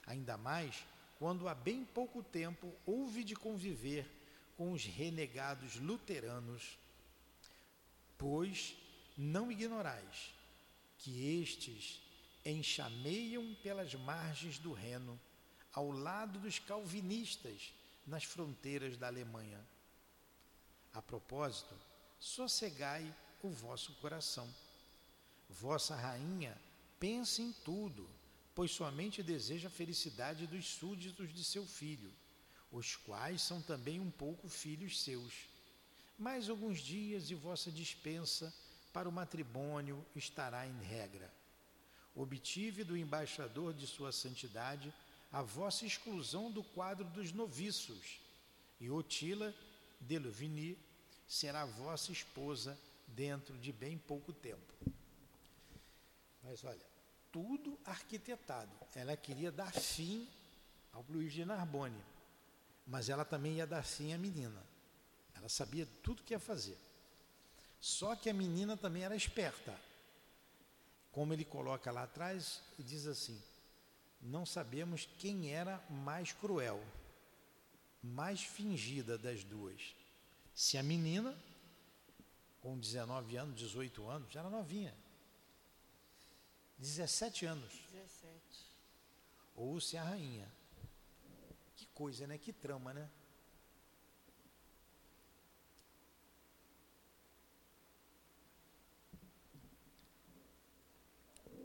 Ainda 0.06 0.36
mais 0.36 0.84
quando 1.18 1.48
há 1.48 1.54
bem 1.54 1.84
pouco 1.84 2.22
tempo 2.22 2.74
houve 2.84 3.24
de 3.24 3.34
conviver 3.34 4.19
com 4.60 4.72
os 4.72 4.84
renegados 4.84 5.76
luteranos, 5.76 6.76
pois 8.18 8.76
não 9.16 9.50
ignorais 9.50 10.34
que 10.98 11.40
estes 11.40 11.98
enxameiam 12.44 13.56
pelas 13.62 13.94
margens 13.94 14.58
do 14.58 14.74
Reno, 14.74 15.18
ao 15.72 15.90
lado 15.90 16.38
dos 16.38 16.58
calvinistas, 16.58 17.72
nas 18.06 18.24
fronteiras 18.24 18.98
da 18.98 19.06
Alemanha. 19.06 19.66
A 20.92 21.00
propósito, 21.00 21.74
sossegai 22.18 23.16
o 23.42 23.48
vosso 23.48 23.94
coração. 23.94 24.46
Vossa 25.48 25.96
rainha 25.96 26.54
pensa 26.98 27.40
em 27.40 27.50
tudo, 27.64 28.06
pois 28.54 28.70
somente 28.72 29.22
deseja 29.22 29.68
a 29.68 29.70
felicidade 29.70 30.46
dos 30.46 30.66
súditos 30.66 31.32
de 31.32 31.44
seu 31.44 31.64
filho, 31.66 32.12
os 32.70 32.96
quais 32.96 33.42
são 33.42 33.60
também 33.60 33.98
um 33.98 34.10
pouco 34.10 34.48
filhos 34.48 35.02
seus. 35.02 35.48
Mais 36.18 36.48
alguns 36.48 36.80
dias 36.80 37.30
e 37.30 37.34
vossa 37.34 37.70
dispensa 37.70 38.54
para 38.92 39.08
o 39.08 39.12
matrimônio 39.12 40.04
estará 40.14 40.66
em 40.66 40.82
regra. 40.82 41.32
Obtive 42.14 42.84
do 42.84 42.96
embaixador 42.96 43.72
de 43.72 43.86
Sua 43.86 44.12
Santidade 44.12 44.92
a 45.32 45.42
vossa 45.42 45.86
exclusão 45.86 46.50
do 46.50 46.62
quadro 46.62 47.04
dos 47.04 47.32
noviços, 47.32 48.20
e 48.80 48.90
Otila 48.90 49.54
de 50.00 50.18
Louvigny 50.18 50.76
será 51.28 51.64
vossa 51.64 52.10
esposa 52.10 52.78
dentro 53.06 53.56
de 53.58 53.72
bem 53.72 53.96
pouco 53.96 54.32
tempo. 54.32 54.74
Mas 56.42 56.64
olha, 56.64 56.84
tudo 57.30 57.78
arquitetado. 57.84 58.72
Ela 58.94 59.16
queria 59.16 59.52
dar 59.52 59.72
fim 59.72 60.26
ao 60.92 61.04
Luiz 61.08 61.32
de 61.32 61.44
Narbonne, 61.44 62.02
mas 62.86 63.08
ela 63.08 63.24
também 63.24 63.54
ia 63.54 63.66
dar 63.66 63.82
fim 63.82 64.12
à 64.12 64.18
menina. 64.18 64.62
Ela 65.34 65.48
sabia 65.48 65.86
tudo 66.02 66.22
que 66.22 66.34
ia 66.34 66.40
fazer. 66.40 66.76
Só 67.80 68.14
que 68.14 68.28
a 68.28 68.34
menina 68.34 68.76
também 68.76 69.04
era 69.04 69.16
esperta. 69.16 69.74
Como 71.12 71.32
ele 71.32 71.44
coloca 71.44 71.90
lá 71.90 72.04
atrás, 72.04 72.60
e 72.78 72.82
diz 72.82 73.06
assim: 73.06 73.40
não 74.20 74.44
sabemos 74.44 75.08
quem 75.18 75.52
era 75.52 75.82
mais 75.88 76.32
cruel, 76.32 76.82
mais 78.02 78.42
fingida 78.42 79.16
das 79.16 79.42
duas. 79.42 79.94
Se 80.54 80.76
a 80.76 80.82
menina, 80.82 81.36
com 82.60 82.78
19 82.78 83.36
anos, 83.36 83.58
18 83.58 84.08
anos, 84.08 84.32
já 84.32 84.40
era 84.40 84.50
novinha. 84.50 84.94
17 86.78 87.46
anos. 87.46 87.72
17. 87.92 88.40
Ou 89.56 89.80
se 89.80 89.96
a 89.96 90.02
rainha. 90.02 90.50
Coisa, 92.00 92.26
né? 92.26 92.38
Que 92.38 92.50
trama, 92.50 92.94
né? 92.94 93.10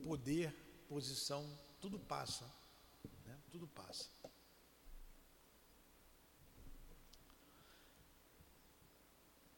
Poder, 0.03 0.53
posição, 0.89 1.49
tudo 1.79 1.97
passa. 1.97 2.43
Né? 3.25 3.39
Tudo 3.49 3.65
passa. 3.65 4.09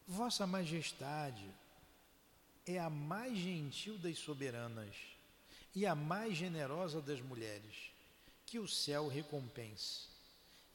Vossa 0.05 0.45
Majestade 0.45 1.51
é 2.67 2.77
a 2.77 2.87
mais 2.87 3.35
gentil 3.35 3.97
das 3.97 4.19
soberanas 4.19 4.95
e 5.73 5.87
a 5.87 5.95
mais 5.95 6.37
generosa 6.37 7.01
das 7.01 7.19
mulheres. 7.19 7.91
Que 8.45 8.59
o 8.59 8.67
céu 8.67 9.07
recompense. 9.07 10.16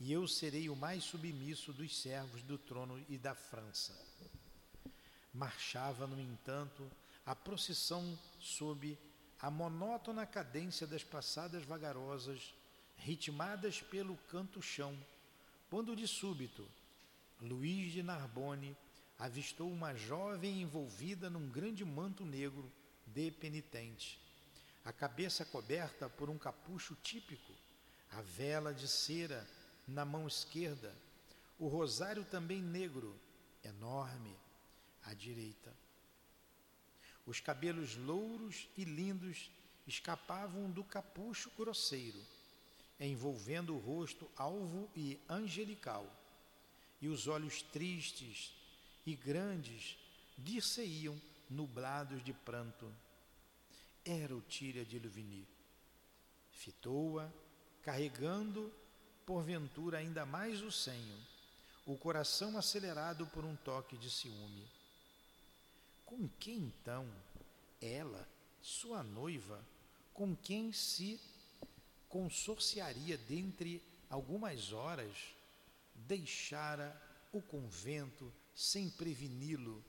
E 0.04 0.10
eu 0.10 0.26
serei 0.26 0.68
o 0.68 0.74
mais 0.74 1.04
submisso 1.04 1.72
dos 1.72 1.96
servos 1.96 2.42
do 2.42 2.58
trono 2.58 3.00
e 3.08 3.16
da 3.16 3.36
França. 3.36 3.96
Marchava, 5.32 6.08
no 6.08 6.20
entanto, 6.20 6.90
a 7.24 7.36
procissão 7.36 8.18
sob 8.40 8.98
a 9.38 9.48
monótona 9.48 10.26
cadência 10.26 10.88
das 10.88 11.04
passadas 11.04 11.62
vagarosas, 11.62 12.52
ritmadas 12.96 13.80
pelo 13.80 14.16
canto-chão, 14.28 14.98
quando 15.70 15.94
de 15.94 16.08
súbito 16.08 16.68
Luís 17.40 17.92
de 17.92 18.02
Narbonne 18.02 18.76
avistou 19.20 19.70
uma 19.70 19.94
jovem 19.94 20.62
envolvida 20.62 21.30
num 21.30 21.48
grande 21.48 21.84
manto 21.84 22.24
negro 22.24 22.68
de 23.06 23.30
penitente, 23.30 24.18
a 24.84 24.92
cabeça 24.92 25.44
coberta 25.44 26.10
por 26.10 26.28
um 26.28 26.38
capucho 26.38 26.96
típico, 27.04 27.52
a 28.10 28.20
vela 28.20 28.74
de 28.74 28.88
cera 28.88 29.46
na 29.86 30.04
mão 30.04 30.26
esquerda, 30.26 30.94
o 31.58 31.68
rosário 31.68 32.24
também 32.24 32.60
negro, 32.60 33.18
enorme, 33.64 34.36
à 35.04 35.14
direita. 35.14 35.72
Os 37.26 37.40
cabelos 37.40 37.96
louros 37.96 38.68
e 38.76 38.84
lindos 38.84 39.50
escapavam 39.86 40.70
do 40.70 40.82
capucho 40.82 41.50
grosseiro, 41.56 42.20
envolvendo 42.98 43.74
o 43.74 43.78
rosto 43.78 44.30
alvo 44.36 44.90
e 44.96 45.18
angelical, 45.28 46.06
e 47.00 47.08
os 47.08 47.26
olhos 47.26 47.62
tristes 47.62 48.54
e 49.04 49.14
grandes 49.14 49.96
dir-se-iam 50.38 51.20
nublados 51.50 52.22
de 52.24 52.32
pranto. 52.32 52.92
Era 54.04 54.34
o 54.34 54.40
Tíria 54.40 54.84
de 54.84 54.98
Luvini. 54.98 55.46
Fitou-a, 56.50 57.30
carregando, 57.82 58.72
porventura, 59.32 59.96
ainda 59.96 60.26
mais 60.26 60.60
o 60.60 60.70
senho, 60.70 61.18
o 61.86 61.96
coração 61.96 62.58
acelerado 62.58 63.26
por 63.28 63.46
um 63.46 63.56
toque 63.56 63.96
de 63.96 64.10
ciúme. 64.10 64.70
Com 66.04 66.28
quem 66.38 66.58
então 66.58 67.08
ela, 67.80 68.28
sua 68.60 69.02
noiva, 69.02 69.58
com 70.12 70.36
quem 70.36 70.70
se 70.70 71.18
consorciaria 72.10 73.16
dentre 73.16 73.82
algumas 74.10 74.70
horas, 74.70 75.16
deixara 75.94 76.94
o 77.32 77.40
convento 77.40 78.30
sem 78.54 78.90
preveni-lo, 78.90 79.82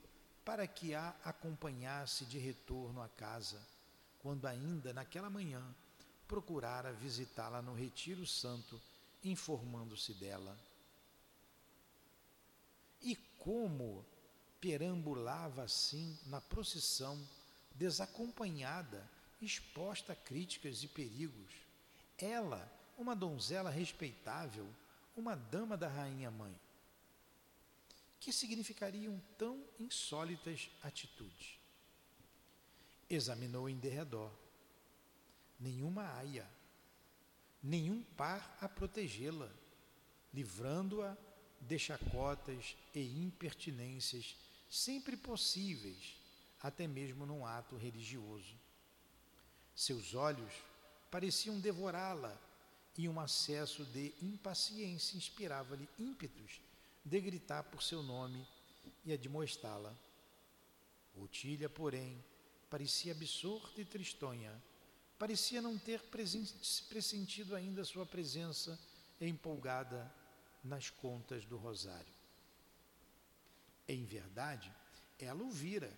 para 0.46 0.66
que 0.66 0.96
a 0.96 1.14
acompanhasse 1.22 2.24
de 2.24 2.40
retorno 2.40 3.02
à 3.02 3.10
casa, 3.10 3.62
quando 4.20 4.46
ainda 4.46 4.94
naquela 4.94 5.30
manhã 5.30 5.62
procurara 6.30 6.94
visitá-la 6.94 7.62
no 7.62 7.76
Retiro 7.76 8.26
Santo, 8.26 8.80
informando-se 9.24 10.14
dela. 10.14 10.58
E 13.02 13.16
como 13.38 14.06
perambulava 14.60 15.64
assim 15.64 16.18
na 16.26 16.40
procissão, 16.40 17.22
desacompanhada, 17.76 19.10
exposta 19.42 20.14
a 20.14 20.16
críticas 20.16 20.84
e 20.84 20.88
perigos, 20.88 21.52
ela, 22.18 22.72
uma 22.98 23.16
donzela 23.16 23.70
respeitável, 23.70 24.68
uma 25.16 25.36
dama 25.36 25.76
da 25.76 25.88
rainha 25.88 26.32
mãe 26.32 26.56
que 28.24 28.32
significariam 28.32 29.22
tão 29.38 29.62
insólitas 29.78 30.70
atitudes. 30.82 31.60
Examinou 33.10 33.68
em 33.68 33.78
derredor. 33.78 34.32
Nenhuma 35.60 36.10
aia, 36.16 36.50
nenhum 37.64 38.04
par 38.18 38.58
a 38.60 38.68
protegê-la, 38.68 39.50
livrando-a 40.34 41.18
de 41.62 41.80
chacotas 41.80 42.76
e 42.94 43.24
impertinências 43.24 44.36
sempre 44.70 45.16
possíveis, 45.16 46.18
até 46.60 46.88
mesmo 46.88 47.26
num 47.26 47.46
ato 47.46 47.78
religioso. 47.78 48.56
Seus 49.76 50.14
olhos 50.14 50.54
pareciam 51.10 51.60
devorá-la 51.60 52.38
e 52.98 53.08
um 53.08 53.20
acesso 53.20 53.86
de 53.86 54.14
impaciência 54.22 55.18
inspirava-lhe 55.18 55.88
ímpetos 55.98 56.60
de 57.04 57.20
gritar 57.20 57.64
por 57.64 57.82
seu 57.82 58.04
nome 58.04 58.46
e 59.06 59.14
admoestá-la. 59.14 59.96
Otília, 61.16 61.70
porém, 61.70 62.24
parecia 62.70 63.12
absorta 63.12 63.82
e 63.82 63.86
tristonha. 63.86 64.52
Parecia 65.18 65.62
não 65.62 65.78
ter 65.78 66.02
pressentido 66.90 67.56
ainda 67.56 67.84
sua 67.84 68.06
presença 68.06 68.78
empolgada 69.22 70.12
nas 70.64 70.90
contas 70.90 71.46
do 71.46 71.58
rosário. 71.58 72.14
Em 73.88 74.06
verdade, 74.06 74.72
ela 75.20 75.44
o 75.44 75.50
vira, 75.50 75.92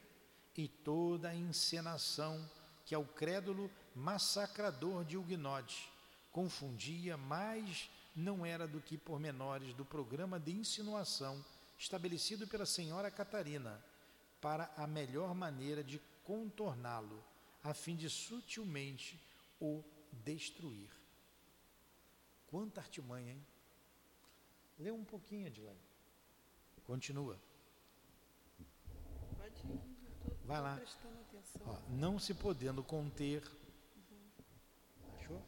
e 0.57 0.67
toda 0.67 1.29
a 1.29 1.35
encenação 1.35 2.49
que 2.85 2.95
ao 2.95 3.03
crédulo 3.03 3.69
massacrador 3.93 5.03
de 5.03 5.17
Huguenote 5.17 5.91
confundia, 6.31 7.17
mas 7.17 7.89
não 8.15 8.45
era 8.45 8.67
do 8.67 8.79
que 8.79 8.97
pormenores 8.97 9.73
do 9.73 9.83
programa 9.83 10.39
de 10.39 10.51
insinuação 10.51 11.43
estabelecido 11.77 12.47
pela 12.47 12.65
senhora 12.65 13.11
Catarina 13.11 13.83
para 14.39 14.71
a 14.77 14.87
melhor 14.87 15.33
maneira 15.35 15.83
de 15.83 15.99
contorná-lo, 16.23 17.21
a 17.65 17.73
fim 17.73 17.95
de 17.95 18.09
sutilmente 18.09 19.19
o 19.59 19.83
destruir. 20.23 20.91
Quanta 22.45 22.79
artimanha, 22.79 23.33
hein? 23.33 23.45
Lê 24.77 24.91
um 24.91 25.03
pouquinho, 25.03 25.47
Edilane. 25.47 25.79
Continua. 26.83 27.39
Pode 29.37 29.67
ir, 29.67 29.79
tô, 30.23 30.35
Vai 30.45 30.57
tô 30.57 30.63
lá. 30.63 30.81
Ó, 31.65 31.89
não 31.89 32.19
se 32.19 32.35
podendo 32.35 32.83
conter. 32.83 33.41
Achou? 35.15 35.43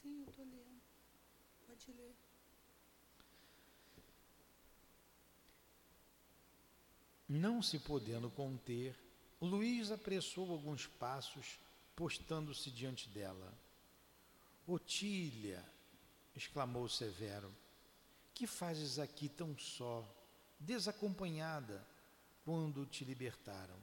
Sim, 0.00 0.24
eu 0.26 0.32
tô 0.32 0.42
lendo. 0.44 0.80
Pode 1.66 1.92
ler. 1.92 2.16
Não 7.28 7.60
se 7.60 7.78
podendo 7.78 8.30
conter, 8.30 8.96
Luiz 9.40 9.92
apressou 9.92 10.50
alguns 10.50 10.86
passos, 10.86 11.58
postando-se 11.94 12.70
diante 12.70 13.08
dela. 13.08 13.52
Otília, 14.66 15.64
exclamou 16.34 16.88
Severo, 16.88 17.54
que 18.34 18.46
fazes 18.46 18.98
aqui 18.98 19.28
tão 19.28 19.56
só, 19.56 20.04
desacompanhada, 20.58 21.86
quando 22.44 22.84
te 22.86 23.04
libertaram? 23.04 23.76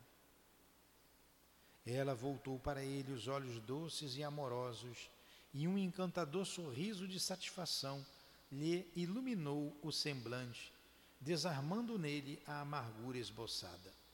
Ela 1.85 2.15
voltou 2.15 2.59
para 2.59 2.83
ele 2.83 3.11
os 3.11 3.27
olhos 3.27 3.59
doces 3.61 4.17
e 4.17 4.23
amorosos, 4.23 5.09
e 5.53 5.67
um 5.67 5.77
encantador 5.77 6.45
sorriso 6.45 7.07
de 7.07 7.17
satisfação 7.19 8.05
lhe 8.51 8.91
iluminou 8.95 9.77
o 9.81 9.91
semblante, 9.91 10.73
desarmando 11.21 11.97
nele 11.97 12.41
a 12.45 12.59
amargura 12.59 13.17
esboçada. 13.17 14.04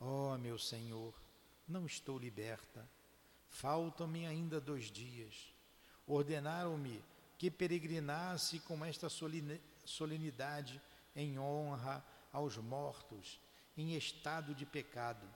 Ó 0.00 0.32
oh, 0.32 0.38
meu 0.38 0.58
Senhor, 0.58 1.14
não 1.68 1.84
estou 1.84 2.18
liberta. 2.18 2.88
Faltam-me 3.50 4.26
ainda 4.26 4.58
dois 4.58 4.90
dias. 4.90 5.52
Ordenaram-me 6.06 7.04
que 7.36 7.50
peregrinasse 7.50 8.60
com 8.60 8.82
esta 8.84 9.08
solenidade 9.84 10.80
em 11.14 11.38
honra 11.38 12.04
aos 12.32 12.56
mortos, 12.56 13.38
em 13.76 13.94
estado 13.94 14.54
de 14.54 14.64
pecado, 14.64 15.26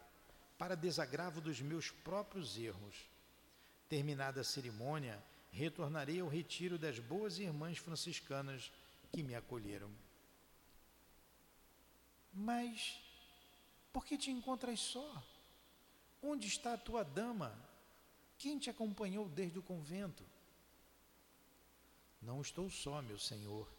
para 0.57 0.75
desagravo 0.75 1.41
dos 1.41 1.61
meus 1.61 1.91
próprios 1.91 2.57
erros. 2.57 3.09
Terminada 3.89 4.41
a 4.41 4.45
cerimônia, 4.45 5.23
retornarei 5.51 6.21
ao 6.21 6.29
retiro 6.29 6.79
das 6.79 6.99
boas 6.99 7.39
irmãs 7.39 7.79
franciscanas 7.79 8.73
que 9.13 9.23
me 9.23 9.35
acolheram. 9.35 9.91
Mas 12.33 13.04
por 13.95 14.05
que 14.05 14.19
te 14.19 14.29
encontras 14.29 14.81
só? 14.81 15.23
Onde 16.21 16.49
está 16.49 16.75
a 16.75 16.79
tua 16.79 17.05
dama? 17.05 17.57
Quem 18.37 18.59
te 18.59 18.69
acompanhou 18.69 19.29
desde 19.29 19.61
o 19.61 19.63
convento? 19.63 20.25
Não 22.21 22.43
estou 22.43 22.69
só, 22.69 23.01
meu 23.01 23.21
senhor, 23.21 23.73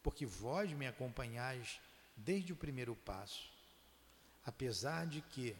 porque 0.00 0.24
vós 0.24 0.70
me 0.70 0.86
acompanhais 0.86 1.80
desde 2.16 2.52
o 2.52 2.56
primeiro 2.56 2.94
passo. 2.94 3.50
Apesar 4.46 5.08
de 5.08 5.22
que 5.22 5.56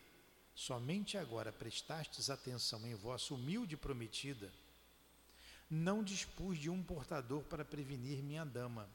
somente 0.55 1.19
agora 1.19 1.53
prestastes 1.53 2.31
atenção 2.31 2.87
em 2.87 2.95
vossa 2.95 3.35
humilde 3.35 3.77
prometida, 3.77 4.49
não 5.69 6.05
dispus 6.05 6.57
de 6.57 6.71
um 6.71 6.85
portador 6.85 7.43
para 7.43 7.65
prevenir 7.65 8.23
minha 8.23 8.45
dama. 8.45 8.89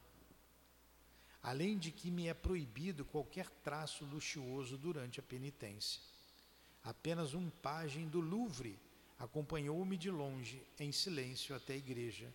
Além 1.44 1.78
de 1.78 1.92
que 1.92 2.10
me 2.10 2.26
é 2.26 2.34
proibido 2.34 3.04
qualquer 3.04 3.48
traço 3.62 4.04
luxuoso 4.06 4.78
durante 4.78 5.20
a 5.20 5.22
penitência. 5.22 6.00
Apenas 6.82 7.34
um 7.34 7.50
pajem 7.50 8.08
do 8.08 8.18
Louvre 8.18 8.78
acompanhou-me 9.18 9.96
de 9.98 10.10
longe, 10.10 10.66
em 10.80 10.90
silêncio, 10.90 11.54
até 11.54 11.74
a 11.74 11.76
igreja, 11.76 12.34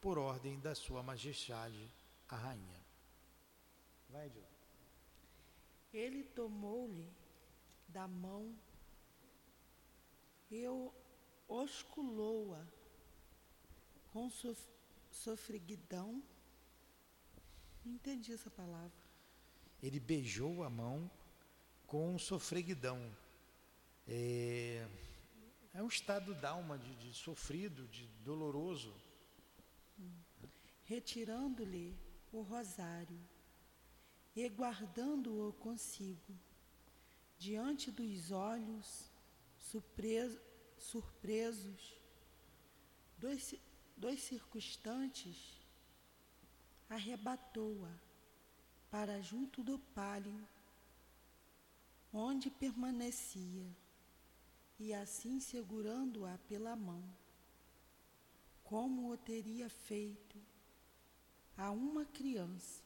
por 0.00 0.18
ordem 0.18 0.58
da 0.58 0.74
Sua 0.74 1.00
Majestade, 1.00 1.88
a 2.28 2.36
Rainha. 2.36 2.80
Vai. 4.08 4.28
Ele 5.92 6.24
tomou-lhe 6.24 7.08
da 7.88 8.08
mão 8.08 8.52
e 10.50 10.64
osculou-a 11.48 12.66
com 14.12 14.28
sof 14.28 14.60
sofreguidão. 15.12 16.20
Não 17.84 17.94
entendi 17.94 18.32
essa 18.32 18.50
palavra. 18.50 18.92
Ele 19.82 19.98
beijou 19.98 20.62
a 20.62 20.70
mão 20.70 21.10
com 21.86 22.18
sofreguidão. 22.18 22.98
É, 24.06 24.86
é 25.72 25.82
um 25.82 25.88
estado 25.88 26.34
d'alma 26.34 26.78
de, 26.78 26.94
de 26.96 27.14
sofrido, 27.14 27.86
de 27.88 28.06
doloroso. 28.24 28.94
Retirando-lhe 30.84 31.96
o 32.32 32.42
rosário 32.42 33.20
e 34.34 34.48
guardando-o 34.48 35.52
consigo, 35.54 36.38
diante 37.38 37.90
dos 37.90 38.30
olhos 38.30 39.10
surpreso, 39.58 40.40
surpresos 40.78 41.94
dos, 43.18 43.54
dos 43.96 44.20
circunstantes, 44.20 45.59
arrebatou-a 46.90 47.88
para 48.90 49.22
junto 49.22 49.62
do 49.62 49.78
pálio, 49.78 50.46
onde 52.12 52.50
permanecia, 52.50 53.64
e 54.76 54.92
assim 54.92 55.38
segurando-a 55.38 56.36
pela 56.48 56.74
mão, 56.74 57.04
como 58.64 59.12
o 59.12 59.16
teria 59.16 59.70
feito 59.70 60.36
a 61.56 61.70
uma 61.70 62.04
criança, 62.04 62.82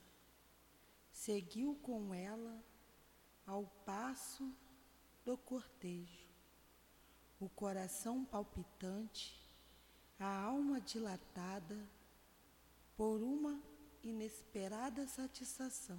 seguiu 1.10 1.74
com 1.76 2.12
ela 2.12 2.62
ao 3.46 3.64
passo 3.86 4.52
do 5.24 5.38
cortejo, 5.38 6.28
o 7.40 7.48
coração 7.48 8.22
palpitante, 8.24 9.40
a 10.18 10.42
alma 10.42 10.78
dilatada 10.80 11.88
por 12.96 13.22
uma 13.22 13.73
inesperada 14.04 15.06
satisfação. 15.06 15.98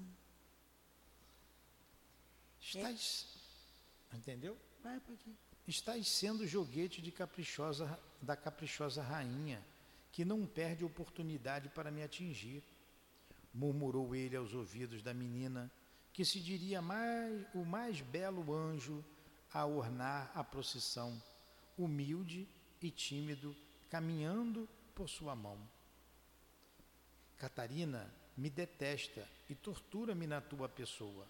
Estás. 2.62 3.28
Entendeu? 4.14 4.58
Vai, 4.84 5.00
pode 5.00 5.20
ir. 5.28 5.36
Estás 5.68 6.08
sendo 6.08 6.46
joguete 6.46 7.02
de 7.02 7.12
caprichosa, 7.12 8.00
da 8.22 8.36
caprichosa 8.36 9.02
rainha, 9.02 9.66
que 10.12 10.24
não 10.24 10.46
perde 10.46 10.86
oportunidade 10.86 11.70
para 11.70 11.90
me 11.90 12.04
atingir. 12.04 12.64
Murmurou 13.54 14.16
ele 14.16 14.36
aos 14.36 14.54
ouvidos 14.54 15.02
da 15.02 15.14
menina, 15.14 15.72
que 16.14 16.24
se 16.24 16.40
diria 16.40 16.82
mais, 16.82 17.46
o 17.54 17.66
mais 17.66 18.02
belo 18.02 18.54
anjo 18.54 19.04
a 19.52 19.66
ornar 19.66 20.32
a 20.36 20.44
procissão, 20.44 21.22
humilde 21.78 22.48
e 22.82 22.92
tímido, 22.92 23.56
caminhando 23.90 24.70
por 24.94 25.10
sua 25.10 25.36
mão. 25.36 25.58
Catarina 27.38 28.12
me 28.38 28.50
detesta 28.50 29.28
e 29.50 29.56
tortura-me 29.56 30.26
na 30.26 30.42
tua 30.42 30.68
pessoa. 30.68 31.28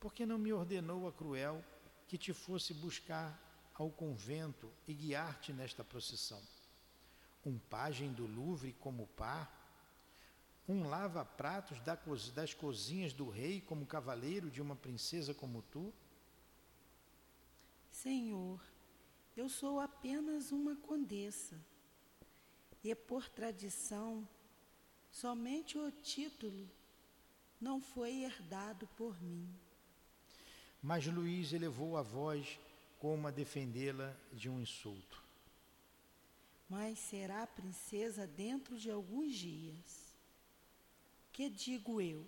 Por 0.00 0.12
que 0.12 0.26
não 0.26 0.38
me 0.38 0.52
ordenou 0.52 1.06
a 1.06 1.12
cruel 1.12 1.62
que 2.08 2.18
te 2.18 2.32
fosse 2.32 2.74
buscar 2.74 3.38
ao 3.74 3.90
convento 3.90 4.70
e 4.86 4.94
guiar-te 4.94 5.52
nesta 5.52 5.84
procissão? 5.84 6.42
Um 7.44 7.58
pajem 7.58 8.12
do 8.12 8.26
Louvre 8.26 8.72
como 8.74 9.06
par? 9.08 9.60
Um 10.68 10.88
lava-pratos 10.88 11.78
das 12.32 12.54
cozinhas 12.54 13.12
do 13.12 13.28
rei 13.28 13.60
como 13.60 13.86
cavaleiro 13.86 14.50
de 14.50 14.62
uma 14.62 14.76
princesa 14.76 15.34
como 15.34 15.62
tu? 15.62 15.92
Senhor, 17.90 18.60
eu 19.36 19.48
sou 19.48 19.80
apenas 19.80 20.52
uma 20.52 20.76
condessa, 20.76 21.60
e 22.82 22.94
por 22.94 23.28
tradição, 23.28 24.26
somente 25.12 25.78
o 25.78 25.92
título 25.92 26.68
não 27.60 27.80
foi 27.80 28.24
herdado 28.24 28.88
por 28.96 29.22
mim. 29.22 29.48
Mas 30.82 31.06
Luís 31.06 31.52
elevou 31.52 31.96
a 31.96 32.02
voz 32.02 32.58
como 32.98 33.28
a 33.28 33.30
defendê-la 33.30 34.16
de 34.32 34.48
um 34.48 34.60
insulto. 34.60 35.22
Mas 36.68 36.98
será 36.98 37.46
princesa 37.46 38.26
dentro 38.26 38.76
de 38.78 38.90
alguns 38.90 39.34
dias. 39.36 40.16
Que 41.30 41.50
digo 41.50 42.00
eu? 42.00 42.26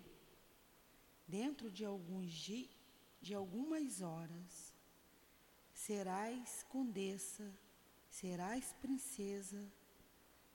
Dentro 1.27 1.71
de 1.71 1.83
alguns 1.83 2.31
dias, 2.31 2.69
de 3.21 3.33
algumas 3.33 4.01
horas, 4.01 4.73
serás 5.73 6.63
condessa, 6.69 7.51
serás 8.09 8.73
princesa, 8.79 9.67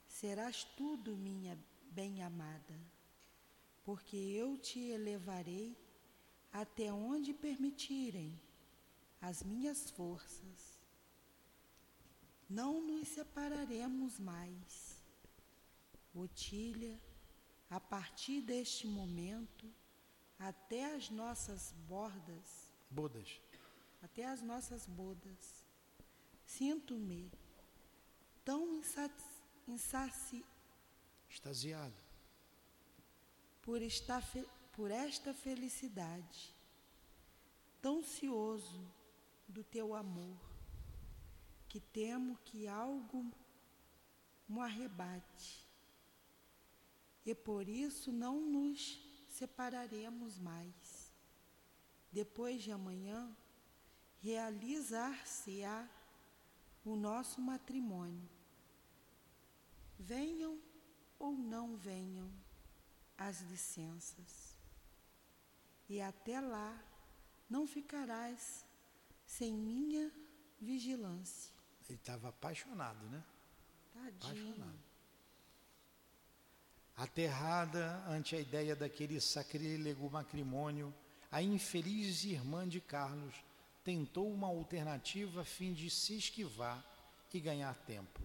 serás 0.09 0.65
tudo, 0.77 1.17
minha 1.17 1.59
bem-amada, 1.91 2.79
porque 3.85 4.17
eu 4.17 4.57
te 4.57 4.79
elevarei 4.79 5.77
até 6.53 6.93
onde 6.93 7.33
permitirem 7.33 8.41
as 9.21 9.43
minhas 9.43 9.91
forças. 9.91 10.81
Não 12.49 12.81
nos 12.81 13.09
separaremos 13.09 14.19
mais. 14.19 15.01
Otília, 16.15 17.01
a 17.69 17.79
partir 17.79 18.41
deste 18.41 18.87
momento, 18.87 19.73
até 20.39 20.97
as 20.97 21.11
nossas 21.11 21.73
bordas, 21.87 22.73
bodas, 22.91 23.41
até 24.03 24.25
as 24.25 24.43
nossas 24.43 24.87
bodas, 24.87 25.65
sinto-me 26.45 27.31
tão 28.45 28.81
insaci, 29.69 30.45
extasiado 31.31 31.95
por, 33.63 33.81
estar 33.81 34.23
por 34.73 34.91
esta 34.91 35.33
felicidade, 35.33 36.53
tão 37.81 38.03
cioso 38.03 38.85
do 39.47 39.63
teu 39.63 39.95
amor, 39.95 40.37
que 41.69 41.79
temo 41.79 42.37
que 42.45 42.67
algo 42.67 43.31
me 44.49 44.61
arrebate. 44.61 45.65
E 47.25 47.35
por 47.35 47.69
isso 47.69 48.11
não 48.11 48.41
nos 48.41 49.01
separaremos 49.29 50.37
mais. 50.39 51.13
Depois 52.11 52.61
de 52.61 52.73
amanhã, 52.73 53.31
realizar-se-á 54.21 55.89
o 56.85 56.97
nosso 56.97 57.41
matrimônio. 57.41 58.29
Venham 59.97 60.59
ou 61.21 61.33
não 61.33 61.77
venham 61.77 62.29
as 63.17 63.41
licenças. 63.43 64.59
E 65.89 66.01
até 66.01 66.41
lá 66.41 66.83
não 67.49 67.67
ficarás 67.67 68.65
sem 69.27 69.53
minha 69.53 70.11
vigilância. 70.61 71.53
Ele 71.89 71.99
estava 71.99 72.31
apaixonado, 72.31 73.05
né? 73.07 73.23
Tadinho. 73.93 74.53
Apaixonado. 74.53 74.79
Aterrada 76.97 78.05
ante 78.09 78.37
a 78.37 78.41
ideia 78.41 78.75
daquele 78.75 79.21
sacrílego 79.21 80.11
matrimônio, 80.11 80.95
a 81.31 81.43
infeliz 81.43 82.25
irmã 82.25 82.69
de 82.69 82.81
Carlos 82.81 83.35
tentou 83.83 84.31
uma 84.33 84.49
alternativa 84.49 85.43
a 85.43 85.45
fim 85.45 85.73
de 85.73 85.89
se 85.91 86.17
esquivar 86.17 86.85
e 87.33 87.41
ganhar 87.41 87.75
tempo. 87.85 88.21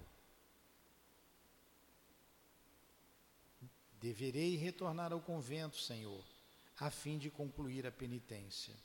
Deverei 4.06 4.56
retornar 4.56 5.12
ao 5.12 5.20
convento, 5.20 5.80
Senhor, 5.80 6.24
a 6.80 6.92
fim 6.92 7.18
de 7.18 7.32
concluir 7.32 7.88
a 7.88 7.92
penitência. 7.92 8.76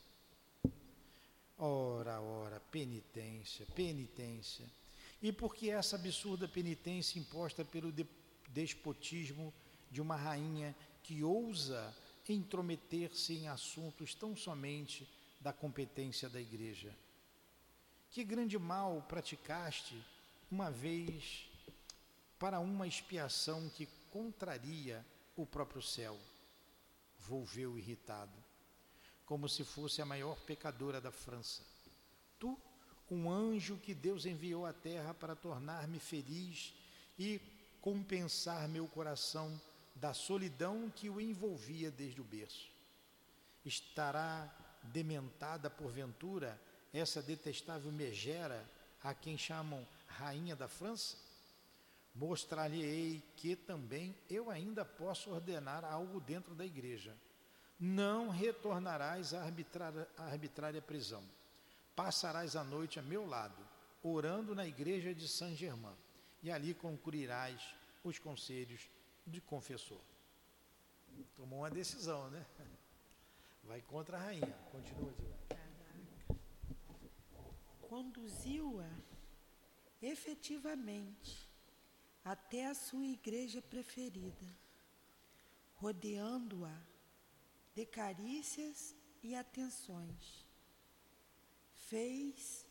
Ora, 1.59 2.23
ora, 2.23 2.59
penitência, 2.59 3.67
penitência. 3.75 4.65
E 5.21 5.31
por 5.31 5.55
que 5.55 5.69
essa 5.69 5.97
absurda 5.97 6.49
penitência 6.49 7.19
imposta 7.19 7.63
pelo 7.63 7.93
despotismo 8.49 9.53
de 9.91 10.01
uma 10.01 10.17
rainha 10.17 10.75
que 11.03 11.23
ousa 11.23 11.95
intrometer-se 12.27 13.35
em 13.35 13.49
assuntos 13.49 14.15
tão 14.15 14.35
somente 14.35 15.07
da 15.39 15.53
competência 15.53 16.31
da 16.31 16.41
igreja? 16.41 16.97
Que 18.11 18.25
grande 18.25 18.59
mal 18.59 19.05
praticaste 19.07 20.03
uma 20.51 20.71
vez 20.71 21.50
para 22.41 22.59
uma 22.59 22.89
expiação 22.89 23.69
que 23.69 23.87
contraria 24.11 25.07
o 25.37 25.47
próprio 25.47 25.83
céu? 25.83 26.19
Volveu 27.19 27.79
irritado 27.79 28.33
como 29.31 29.49
se 29.49 29.63
fosse 29.63 30.03
a 30.03 30.05
maior 30.05 30.35
pecadora 30.41 31.01
da 31.01 31.13
França. 31.13 31.63
Tu, 32.37 32.59
um 33.09 33.31
anjo 33.31 33.77
que 33.77 33.95
Deus 33.95 34.27
enviou 34.27 34.67
à 34.67 34.73
terra 34.73 35.15
para 35.15 35.37
tornar-me 35.37 36.01
feliz 36.01 36.75
e 37.17 37.41
compensar 37.81 38.69
meu 38.69 38.89
coração 38.89 39.61
da 39.95 40.13
solidão 40.13 40.91
que 40.91 41.09
o 41.09 41.21
envolvia 41.21 41.93
desde 41.93 42.21
o 42.21 42.25
berço. 42.25 42.69
Estará 43.65 44.53
dementada 44.83 45.71
porventura 45.71 46.61
essa 46.93 47.23
detestável 47.23 47.93
megera 47.93 48.69
a 49.01 49.15
quem 49.15 49.39
chamam 49.39 49.87
rainha 50.09 50.57
da 50.57 50.67
França? 50.67 51.17
Mostrar-lhe-ei 52.15 53.23
que 53.37 53.55
também 53.55 54.15
eu 54.29 54.51
ainda 54.51 54.85
posso 54.85 55.31
ordenar 55.31 55.85
algo 55.85 56.21
dentro 56.21 56.55
da 56.55 56.67
igreja 56.67 57.17
não 57.81 58.29
retornarás 58.29 59.33
à 59.33 59.43
arbitrária, 59.43 60.07
à 60.19 60.25
arbitrária 60.25 60.83
prisão. 60.83 61.25
Passarás 61.97 62.55
a 62.55 62.63
noite 62.63 62.99
a 62.99 63.03
meu 63.03 63.25
lado, 63.25 63.67
orando 64.03 64.55
na 64.55 64.67
igreja 64.67 65.15
de 65.15 65.27
Saint-Germain, 65.27 65.97
e 66.43 66.51
ali 66.51 66.75
concluirás 66.75 67.75
os 68.05 68.19
conselhos 68.19 68.89
de 69.27 69.41
confessor. 69.41 70.01
Tomou 71.35 71.61
uma 71.61 71.71
decisão, 71.71 72.29
né? 72.31 72.45
Vai 73.65 73.81
contra 73.81 74.19
a 74.19 74.21
rainha. 74.21 74.59
Continua, 74.71 75.15
Conduziu-a 77.89 78.89
efetivamente 80.01 81.50
até 82.25 82.67
a 82.67 82.75
sua 82.75 83.05
igreja 83.07 83.63
preferida, 83.63 84.47
rodeando-a 85.77 86.77
de 87.75 87.87
carícias 87.87 88.95
e 89.23 89.35
atenções. 89.35 90.47
Fez 91.75 92.67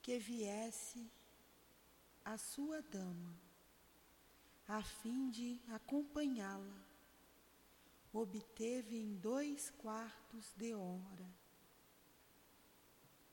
que 0.00 0.18
viesse 0.18 1.10
a 2.24 2.38
sua 2.38 2.80
dama, 2.82 3.34
a 4.66 4.82
fim 4.82 5.30
de 5.30 5.60
acompanhá-la. 5.68 6.84
Obteve 8.12 8.96
em 8.96 9.16
dois 9.16 9.70
quartos 9.70 10.52
de 10.56 10.72
honra, 10.74 11.28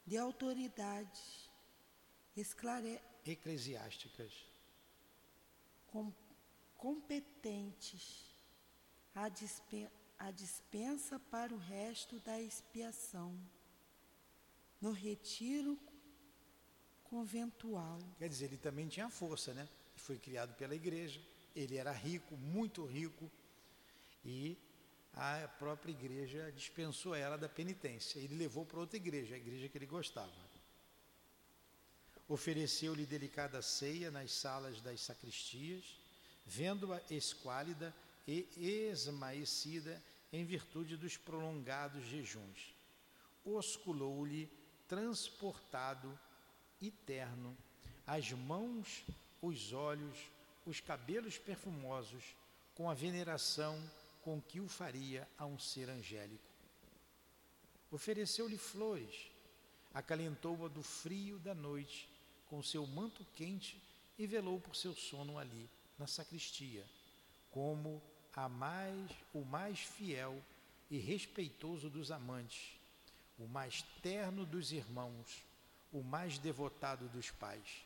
de 0.06 0.18
autoridades 0.18 1.50
esclare... 2.36 3.00
eclesiásticas, 3.26 4.51
com... 5.92 6.12
competentes 6.78 8.26
a 9.14 9.30
dispensa 9.30 10.02
a 10.22 10.30
dispensa 10.30 11.20
para 11.20 11.52
o 11.52 11.58
resto 11.58 12.20
da 12.20 12.40
expiação, 12.40 13.36
no 14.80 14.92
retiro 14.92 15.76
conventual. 17.06 17.98
Quer 18.20 18.30
dizer, 18.30 18.46
ele 18.46 18.58
também 18.58 18.88
tinha 18.88 19.10
força, 19.10 19.52
né? 19.52 19.68
Foi 19.96 20.20
criado 20.20 20.54
pela 20.54 20.76
igreja, 20.76 21.20
ele 21.56 21.76
era 21.76 21.92
rico, 21.92 22.38
muito 22.38 22.86
rico, 22.86 23.32
e 24.24 24.56
a 25.12 25.48
própria 25.48 25.92
igreja 25.92 26.52
dispensou 26.52 27.16
ela 27.16 27.36
da 27.36 27.50
penitência. 27.50 28.20
Ele 28.20 28.36
levou 28.36 28.64
para 28.64 28.80
outra 28.80 28.98
igreja, 28.98 29.34
a 29.34 29.40
igreja 29.40 29.68
que 29.70 29.78
ele 29.78 29.88
gostava. 29.88 30.51
Ofereceu-lhe 32.32 33.06
delicada 33.06 33.62
ceia 33.62 34.10
nas 34.10 34.32
salas 34.32 34.80
das 34.80 35.02
sacristias, 35.02 35.84
vendo-a 36.46 37.02
esquálida 37.10 37.94
e 38.26 38.48
esmaecida 38.90 40.02
em 40.32 40.46
virtude 40.46 40.96
dos 40.96 41.18
prolongados 41.18 42.06
jejuns. 42.06 42.74
Osculou-lhe, 43.44 44.50
transportado 44.88 46.18
e 46.80 46.90
terno, 46.90 47.58
as 48.08 48.32
mãos, 48.32 49.04
os 49.42 49.74
olhos, 49.74 50.18
os 50.66 50.80
cabelos 50.80 51.38
perfumosos, 51.38 52.24
com 52.76 52.90
a 52.90 52.94
veneração 52.94 53.78
com 54.22 54.42
que 54.42 54.62
o 54.62 54.70
faria 54.70 55.28
a 55.38 55.46
um 55.46 55.60
ser 55.60 55.90
angélico. 55.90 56.50
Ofereceu-lhe 57.92 58.58
flores, 58.58 59.30
acalentou-a 59.94 60.70
do 60.70 60.82
frio 60.82 61.38
da 61.38 61.54
noite 61.54 62.10
com 62.52 62.62
seu 62.62 62.86
manto 62.86 63.26
quente 63.34 63.82
e 64.20 64.28
velou 64.28 64.60
por 64.60 64.76
seu 64.76 64.94
sono 64.94 65.38
ali, 65.38 65.70
na 65.98 66.06
sacristia, 66.06 66.86
como 67.50 68.02
a 68.36 68.50
mais, 68.50 69.10
o 69.34 69.46
mais 69.46 69.80
fiel 69.80 70.38
e 70.90 70.98
respeitoso 70.98 71.90
dos 71.90 72.12
amantes, 72.12 72.74
o 73.40 73.48
mais 73.48 73.84
terno 74.04 74.46
dos 74.46 74.74
irmãos, 74.74 75.46
o 75.94 76.04
mais 76.04 76.38
devotado 76.38 77.08
dos 77.08 77.32
pais. 77.32 77.86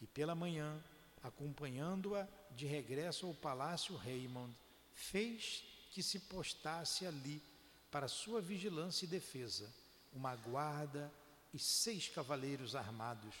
E 0.00 0.06
pela 0.06 0.36
manhã, 0.36 0.80
acompanhando-a 1.20 2.28
de 2.52 2.66
regresso 2.66 3.26
ao 3.26 3.34
palácio 3.34 3.96
Raymond, 3.96 4.54
fez 4.94 5.64
que 5.90 6.00
se 6.00 6.20
postasse 6.20 7.04
ali 7.06 7.42
para 7.90 8.06
sua 8.06 8.40
vigilância 8.40 9.04
e 9.04 9.08
defesa 9.08 9.68
uma 10.12 10.36
guarda 10.36 11.12
e 11.52 11.58
seis 11.58 12.08
cavaleiros 12.08 12.76
armados, 12.76 13.34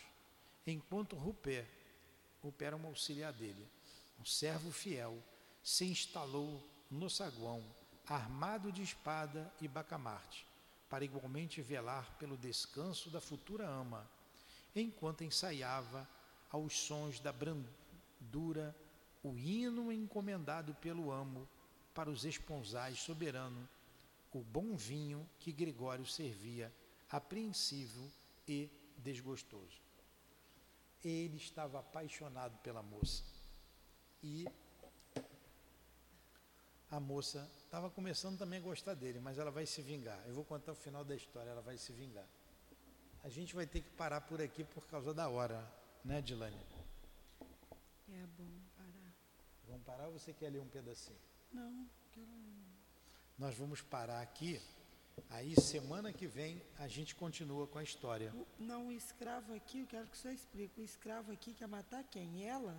enquanto 0.66 1.16
Rupé, 1.16 1.66
Rupé 2.42 2.66
era 2.66 2.76
um 2.76 2.86
auxiliar 2.86 3.32
dele, 3.32 3.68
um 4.20 4.24
servo 4.24 4.70
fiel, 4.70 5.22
se 5.62 5.84
instalou 5.84 6.62
no 6.90 7.08
saguão, 7.08 7.64
armado 8.06 8.70
de 8.70 8.82
espada 8.82 9.52
e 9.60 9.66
bacamarte, 9.66 10.46
para 10.88 11.04
igualmente 11.04 11.60
velar 11.62 12.16
pelo 12.18 12.36
descanso 12.36 13.10
da 13.10 13.20
futura 13.20 13.66
ama, 13.66 14.08
enquanto 14.74 15.24
ensaiava 15.24 16.08
aos 16.50 16.78
sons 16.78 17.18
da 17.20 17.32
brandura 17.32 18.74
o 19.22 19.38
hino 19.38 19.90
encomendado 19.90 20.74
pelo 20.74 21.10
amo 21.10 21.48
para 21.94 22.10
os 22.10 22.24
esponsais 22.24 22.98
soberano, 23.00 23.68
o 24.32 24.40
bom 24.40 24.76
vinho 24.76 25.26
que 25.38 25.50
Gregório 25.50 26.04
servia, 26.04 26.72
apreensível 27.10 28.10
e 28.46 28.68
desgostoso. 28.98 29.83
Ele 31.04 31.36
estava 31.36 31.80
apaixonado 31.80 32.56
pela 32.58 32.82
moça. 32.82 33.22
E 34.22 34.46
a 36.90 36.98
moça 36.98 37.48
estava 37.64 37.90
começando 37.90 38.38
também 38.38 38.58
a 38.58 38.62
gostar 38.62 38.94
dele, 38.94 39.18
mas 39.18 39.38
ela 39.38 39.50
vai 39.50 39.66
se 39.66 39.82
vingar. 39.82 40.22
Eu 40.26 40.34
vou 40.34 40.44
contar 40.44 40.72
o 40.72 40.76
final 40.76 41.04
da 41.04 41.14
história, 41.14 41.50
ela 41.50 41.60
vai 41.60 41.76
se 41.76 41.92
vingar. 41.92 42.26
A 43.22 43.28
gente 43.28 43.54
vai 43.54 43.66
ter 43.66 43.80
que 43.80 43.90
parar 43.90 44.20
por 44.20 44.40
aqui 44.40 44.64
por 44.64 44.86
causa 44.86 45.12
da 45.12 45.28
hora, 45.28 45.66
né, 46.04 46.22
Dilane? 46.22 46.60
É 48.08 48.26
bom 48.38 48.48
parar. 48.76 49.12
Vamos 49.66 49.82
parar 49.84 50.06
ou 50.06 50.12
você 50.12 50.32
quer 50.32 50.50
ler 50.50 50.60
um 50.60 50.68
pedacinho? 50.68 51.18
Não, 51.52 51.88
quero. 52.12 52.28
Nós 53.36 53.56
vamos 53.56 53.82
parar 53.82 54.20
aqui. 54.20 54.60
Aí 55.30 55.54
semana 55.60 56.12
que 56.12 56.26
vem 56.26 56.62
a 56.78 56.86
gente 56.86 57.14
continua 57.14 57.66
com 57.66 57.78
a 57.78 57.82
história. 57.82 58.32
Não, 58.58 58.88
o 58.88 58.92
escravo 58.92 59.54
aqui, 59.54 59.80
eu 59.80 59.86
quero 59.86 60.06
que 60.06 60.16
o 60.16 60.18
senhor 60.18 60.34
explique. 60.34 60.80
O 60.80 60.84
escravo 60.84 61.32
aqui 61.32 61.52
quer 61.52 61.68
matar 61.68 62.04
quem? 62.04 62.48
Ela? 62.48 62.76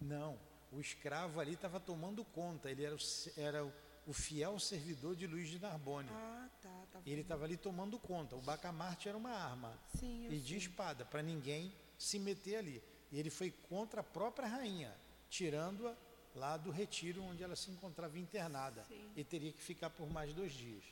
Não, 0.00 0.38
o 0.72 0.80
escravo 0.80 1.40
ali 1.40 1.54
estava 1.54 1.78
tomando 1.78 2.24
conta. 2.24 2.70
Ele 2.70 2.84
era 2.84 2.94
o, 2.94 2.98
era 3.36 3.64
o, 3.64 3.72
o 4.06 4.12
fiel 4.12 4.58
servidor 4.58 5.14
de 5.14 5.26
Luiz 5.26 5.48
de 5.48 5.58
Narbonne. 5.58 6.08
Ah, 6.10 6.48
tá. 6.60 6.84
tá 6.92 7.00
Ele 7.06 7.20
estava 7.20 7.44
ali 7.44 7.56
tomando 7.56 7.98
conta. 7.98 8.36
O 8.36 8.40
bacamarte 8.40 9.08
era 9.08 9.16
uma 9.16 9.30
arma 9.30 9.78
Sim, 9.94 10.28
e 10.30 10.38
de 10.38 10.56
espada 10.56 11.04
para 11.04 11.22
ninguém 11.22 11.72
se 11.98 12.18
meter 12.18 12.56
ali. 12.56 12.82
E 13.10 13.18
ele 13.18 13.30
foi 13.30 13.50
contra 13.68 14.00
a 14.00 14.04
própria 14.04 14.48
rainha, 14.48 14.92
tirando-a 15.28 15.94
lá 16.34 16.56
do 16.56 16.70
retiro 16.70 17.22
onde 17.22 17.42
ela 17.42 17.54
se 17.54 17.70
encontrava 17.70 18.18
internada 18.18 18.84
Sim. 18.84 19.12
e 19.14 19.22
teria 19.22 19.52
que 19.52 19.62
ficar 19.62 19.90
por 19.90 20.10
mais 20.10 20.32
dois 20.32 20.52
dias. 20.52 20.82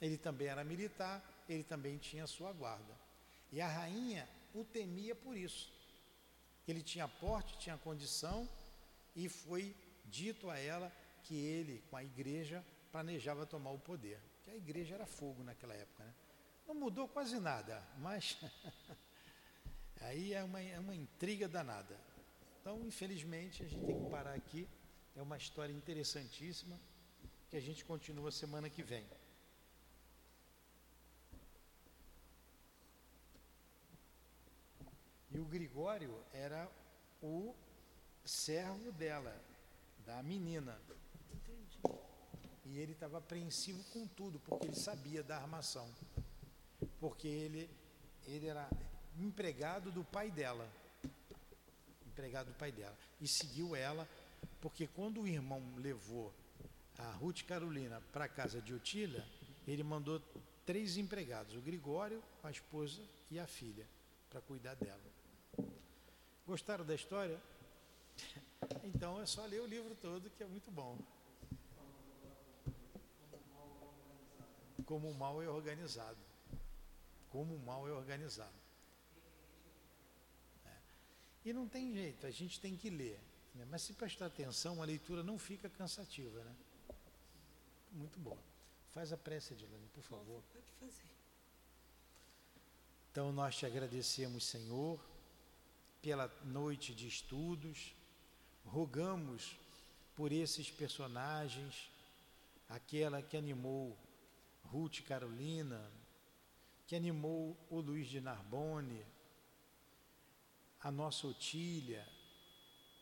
Ele 0.00 0.18
também 0.18 0.48
era 0.48 0.64
militar, 0.64 1.22
ele 1.48 1.62
também 1.62 1.98
tinha 1.98 2.26
sua 2.26 2.52
guarda. 2.52 2.94
E 3.52 3.60
a 3.60 3.68
rainha 3.68 4.28
o 4.54 4.64
temia 4.64 5.14
por 5.14 5.36
isso. 5.36 5.72
Ele 6.66 6.82
tinha 6.82 7.06
porte, 7.08 7.58
tinha 7.58 7.76
condição 7.76 8.48
e 9.14 9.28
foi 9.28 9.74
dito 10.04 10.48
a 10.48 10.58
ela 10.58 10.92
que 11.24 11.34
ele, 11.34 11.82
com 11.90 11.96
a 11.96 12.04
igreja, 12.04 12.64
planejava 12.92 13.44
tomar 13.44 13.70
o 13.70 13.78
poder. 13.78 14.20
Que 14.44 14.50
a 14.50 14.56
igreja 14.56 14.94
era 14.94 15.06
fogo 15.06 15.42
naquela 15.42 15.74
época. 15.74 16.04
Né? 16.04 16.14
Não 16.66 16.74
mudou 16.74 17.08
quase 17.08 17.38
nada, 17.38 17.82
mas 17.98 18.38
aí 20.00 20.32
é 20.32 20.42
uma, 20.42 20.60
é 20.60 20.78
uma 20.78 20.94
intriga 20.94 21.48
danada. 21.48 21.98
Então, 22.60 22.84
infelizmente, 22.86 23.62
a 23.62 23.66
gente 23.66 23.84
tem 23.84 24.02
que 24.02 24.10
parar 24.10 24.34
aqui. 24.34 24.66
É 25.16 25.22
uma 25.22 25.36
história 25.36 25.72
interessantíssima 25.72 26.80
que 27.50 27.56
a 27.56 27.60
gente 27.60 27.84
continua 27.84 28.32
semana 28.32 28.70
que 28.70 28.82
vem. 28.82 29.04
E 35.34 35.38
o 35.40 35.44
Gregório 35.44 36.14
era 36.32 36.70
o 37.20 37.52
servo 38.24 38.92
dela, 38.92 39.34
da 40.06 40.22
menina. 40.22 40.80
E 42.64 42.78
ele 42.78 42.92
estava 42.92 43.18
apreensivo 43.18 43.82
com 43.92 44.06
tudo, 44.06 44.38
porque 44.38 44.66
ele 44.68 44.76
sabia 44.76 45.24
da 45.24 45.36
armação. 45.36 45.92
Porque 47.00 47.26
ele, 47.26 47.68
ele 48.26 48.46
era 48.46 48.70
empregado 49.18 49.90
do 49.90 50.04
pai 50.04 50.30
dela. 50.30 50.70
Empregado 52.06 52.52
do 52.52 52.54
pai 52.54 52.70
dela. 52.70 52.96
E 53.20 53.26
seguiu 53.26 53.74
ela, 53.74 54.08
porque 54.60 54.86
quando 54.86 55.22
o 55.22 55.26
irmão 55.26 55.60
levou 55.78 56.32
a 56.96 57.10
Ruth 57.10 57.42
Carolina 57.42 58.00
para 58.12 58.26
a 58.26 58.28
casa 58.28 58.62
de 58.62 58.72
Otília, 58.72 59.26
ele 59.66 59.82
mandou 59.82 60.22
três 60.64 60.96
empregados: 60.96 61.56
o 61.56 61.60
Gregório, 61.60 62.22
a 62.44 62.52
esposa 62.52 63.02
e 63.32 63.38
a 63.40 63.48
filha, 63.48 63.86
para 64.30 64.40
cuidar 64.40 64.74
dela. 64.76 65.13
Gostaram 66.46 66.84
da 66.84 66.94
história? 66.94 67.40
Então 68.82 69.20
é 69.20 69.26
só 69.26 69.44
ler 69.46 69.60
o 69.60 69.66
livro 69.66 69.94
todo, 69.96 70.30
que 70.30 70.42
é 70.42 70.46
muito 70.46 70.70
bom. 70.70 70.98
Como 74.84 75.10
o 75.10 75.14
mal 75.14 75.42
é 75.42 75.48
organizado. 75.48 76.18
Como 77.30 77.54
o 77.54 77.58
mal 77.58 77.88
é 77.88 77.92
organizado. 77.92 78.54
É. 80.66 80.76
E 81.46 81.52
não 81.52 81.66
tem 81.66 81.92
jeito, 81.92 82.26
a 82.26 82.30
gente 82.30 82.60
tem 82.60 82.76
que 82.76 82.90
ler. 82.90 83.18
né? 83.54 83.66
Mas 83.70 83.82
se 83.82 83.94
prestar 83.94 84.26
atenção, 84.26 84.82
a 84.82 84.84
leitura 84.84 85.22
não 85.22 85.38
fica 85.38 85.68
cansativa, 85.70 86.44
né? 86.44 86.54
Muito 87.90 88.18
boa. 88.18 88.38
Faz 88.90 89.12
a 89.12 89.16
prece, 89.16 89.54
Edilane, 89.54 89.88
por 89.94 90.02
favor. 90.02 90.42
Pode 90.52 90.70
fazer. 90.78 91.10
Então 93.10 93.32
nós 93.32 93.56
te 93.56 93.64
agradecemos, 93.64 94.44
Senhor, 94.44 95.00
pela 96.04 96.30
noite 96.44 96.94
de 96.94 97.08
estudos, 97.08 97.94
rogamos 98.66 99.56
por 100.14 100.32
esses 100.32 100.70
personagens, 100.70 101.90
aquela 102.68 103.22
que 103.22 103.38
animou 103.38 103.96
Ruth 104.64 105.00
Carolina, 105.00 105.90
que 106.86 106.94
animou 106.94 107.56
o 107.70 107.80
Luiz 107.80 108.06
de 108.06 108.20
Narbonne, 108.20 109.02
a 110.82 110.90
nossa 110.90 111.26
Otília, 111.26 112.06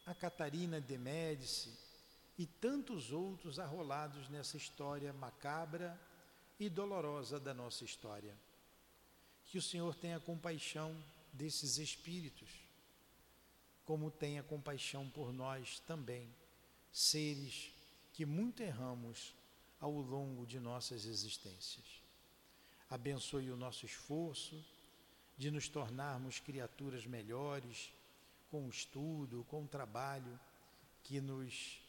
a 0.07 0.15
Catarina 0.15 0.81
de 0.81 0.97
Médici 0.97 1.77
e 2.39 2.47
tantos 2.47 3.11
outros 3.11 3.59
arrolados 3.59 4.29
nessa 4.29 4.57
história 4.57 5.13
macabra 5.13 6.01
e 6.57 6.69
dolorosa 6.69 7.41
da 7.41 7.53
nossa 7.53 7.85
história. 7.85 8.39
Que 9.47 9.59
o 9.59 9.63
Senhor 9.63 9.93
tenha 9.97 10.21
compaixão 10.21 10.97
desses 11.33 11.79
espíritos, 11.79 12.62
como 13.85 14.11
tenha 14.11 14.43
compaixão 14.43 15.09
por 15.11 15.33
nós 15.33 15.81
também, 15.81 16.29
seres 16.93 17.73
que 18.13 18.25
muito 18.25 18.63
erramos 18.63 19.35
ao 19.81 19.93
longo 19.93 20.47
de 20.47 20.61
nossas 20.61 21.07
existências. 21.07 22.03
Abençoe 22.89 23.51
o 23.51 23.57
nosso 23.57 23.87
esforço 23.87 24.63
de 25.37 25.51
nos 25.51 25.69
tornarmos 25.69 26.39
criaturas 26.39 27.07
melhores, 27.07 27.93
com 28.51 28.67
o 28.67 28.71
estudo, 28.71 29.45
com 29.49 29.65
o 29.65 29.69
trabalho 29.69 30.39
que 31.03 31.21
nos 31.21 31.81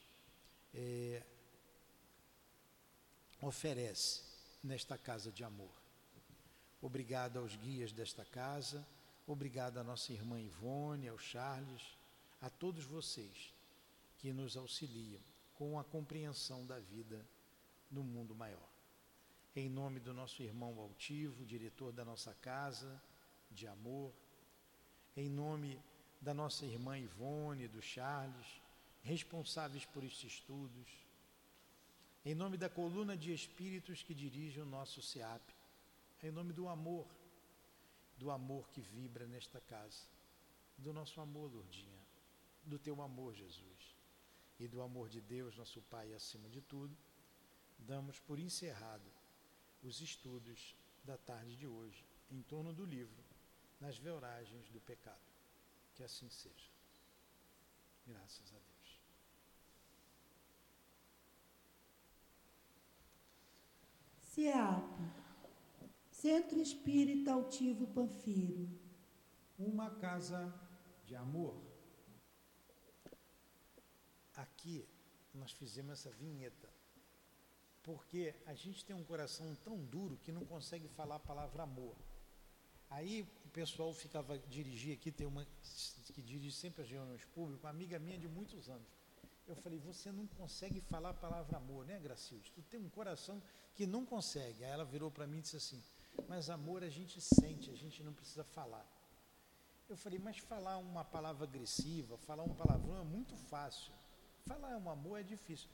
eh, 0.73 1.21
oferece 3.41 4.23
nesta 4.63 4.97
casa 4.97 5.31
de 5.31 5.43
amor. 5.43 5.71
Obrigado 6.81 7.37
aos 7.37 7.55
guias 7.55 7.91
desta 7.91 8.25
casa, 8.25 8.85
obrigado 9.25 9.77
à 9.77 9.83
nossa 9.83 10.11
irmã 10.11 10.39
Ivone, 10.39 11.07
ao 11.07 11.17
Charles, 11.17 11.97
a 12.41 12.49
todos 12.49 12.83
vocês 12.85 13.53
que 14.19 14.33
nos 14.33 14.57
auxiliam 14.57 15.21
com 15.55 15.79
a 15.79 15.83
compreensão 15.83 16.65
da 16.65 16.79
vida 16.79 17.25
no 17.89 18.03
mundo 18.03 18.35
maior. 18.35 18.69
Em 19.55 19.69
nome 19.69 19.99
do 19.99 20.13
nosso 20.13 20.41
irmão 20.41 20.77
altivo, 20.79 21.45
diretor 21.45 21.91
da 21.91 22.03
nossa 22.03 22.33
casa 22.35 23.01
de 23.51 23.67
amor, 23.67 24.11
em 25.15 25.29
nome 25.29 25.79
da 26.19 26.33
nossa 26.33 26.65
irmã 26.65 26.97
Ivone, 26.97 27.67
do 27.67 27.81
Charles, 27.81 28.47
responsáveis 29.03 29.85
por 29.85 30.03
estes 30.03 30.33
estudos, 30.33 30.87
em 32.25 32.33
nome 32.33 32.57
da 32.57 32.69
coluna 32.69 33.15
de 33.15 33.33
espíritos 33.33 34.01
que 34.01 34.13
dirige 34.13 34.59
o 34.59 34.65
nosso 34.65 35.01
SEAP, 35.01 35.43
em 36.23 36.31
nome 36.31 36.53
do 36.53 36.67
amor, 36.67 37.05
do 38.23 38.31
amor 38.31 38.69
que 38.69 38.79
vibra 38.79 39.27
nesta 39.27 39.59
casa, 39.59 40.05
do 40.77 40.93
nosso 40.93 41.19
amor, 41.19 41.51
Lourdinha, 41.51 42.01
do 42.63 42.79
teu 42.79 43.01
amor, 43.01 43.33
Jesus, 43.33 43.97
e 44.57 44.65
do 44.65 44.81
amor 44.81 45.09
de 45.09 45.19
Deus, 45.19 45.57
nosso 45.57 45.81
Pai, 45.81 46.13
acima 46.13 46.49
de 46.49 46.61
tudo, 46.61 46.95
damos 47.77 48.21
por 48.21 48.39
encerrado 48.39 49.11
os 49.81 49.99
estudos 49.99 50.73
da 51.03 51.17
tarde 51.17 51.57
de 51.57 51.67
hoje 51.67 52.05
em 52.31 52.41
torno 52.43 52.71
do 52.71 52.85
livro 52.85 53.21
Nas 53.81 53.97
Veoragens 53.97 54.69
do 54.69 54.79
Pecado. 54.79 55.19
Que 55.93 56.01
assim 56.01 56.29
seja. 56.29 56.71
Graças 58.07 58.53
a 58.53 58.57
Deus. 58.57 59.01
Ciapa. 64.21 65.22
Centro 66.23 66.61
Espírita 66.61 67.33
Altivo 67.33 67.85
Panfiro. 67.87 68.69
Uma 69.59 69.89
casa 69.89 70.57
de 71.03 71.17
amor. 71.17 71.61
Aqui 74.33 74.87
nós 75.33 75.51
fizemos 75.51 75.91
essa 75.91 76.09
vinheta, 76.11 76.69
porque 77.83 78.33
a 78.45 78.53
gente 78.53 78.85
tem 78.85 78.95
um 78.95 79.03
coração 79.03 79.53
tão 79.65 79.83
duro 79.83 80.17
que 80.23 80.31
não 80.31 80.45
consegue 80.45 80.87
falar 80.87 81.15
a 81.15 81.19
palavra 81.19 81.63
amor. 81.63 81.97
Aí 82.89 83.27
o 83.43 83.49
pessoal 83.49 83.93
ficava 83.93 84.39
dirigir 84.39 84.93
aqui, 84.93 85.11
tem 85.11 85.27
uma 85.27 85.45
que 86.13 86.21
dirige 86.21 86.55
sempre 86.55 86.83
as 86.83 86.89
reuniões 86.89 87.25
públicas, 87.25 87.61
uma 87.61 87.69
amiga 87.69 87.99
minha 87.99 88.17
de 88.17 88.29
muitos 88.29 88.69
anos. 88.69 88.87
Eu 89.45 89.57
falei, 89.57 89.77
você 89.77 90.09
não 90.09 90.25
consegue 90.27 90.79
falar 90.79 91.09
a 91.09 91.13
palavra 91.13 91.57
amor, 91.57 91.85
né, 91.85 91.99
Gracilde? 91.99 92.49
Tu 92.53 92.61
tem 92.61 92.79
um 92.79 92.87
coração 92.87 93.43
que 93.75 93.85
não 93.85 94.05
consegue. 94.05 94.63
Aí 94.63 94.71
ela 94.71 94.85
virou 94.85 95.11
para 95.11 95.27
mim 95.27 95.39
e 95.39 95.41
disse 95.41 95.57
assim, 95.57 95.83
mas 96.27 96.49
amor 96.49 96.83
a 96.83 96.89
gente 96.89 97.19
sente, 97.21 97.69
a 97.71 97.75
gente 97.75 98.03
não 98.03 98.13
precisa 98.13 98.43
falar. 98.43 98.85
Eu 99.89 99.97
falei, 99.97 100.19
mas 100.19 100.37
falar 100.37 100.77
uma 100.77 101.03
palavra 101.03 101.43
agressiva, 101.43 102.17
falar 102.17 102.43
um 102.43 102.55
palavrão 102.55 102.97
é 102.99 103.03
muito 103.03 103.35
fácil. 103.35 103.93
Falar 104.45 104.77
um 104.77 104.89
amor 104.89 105.19
é 105.19 105.23
difícil. 105.23 105.69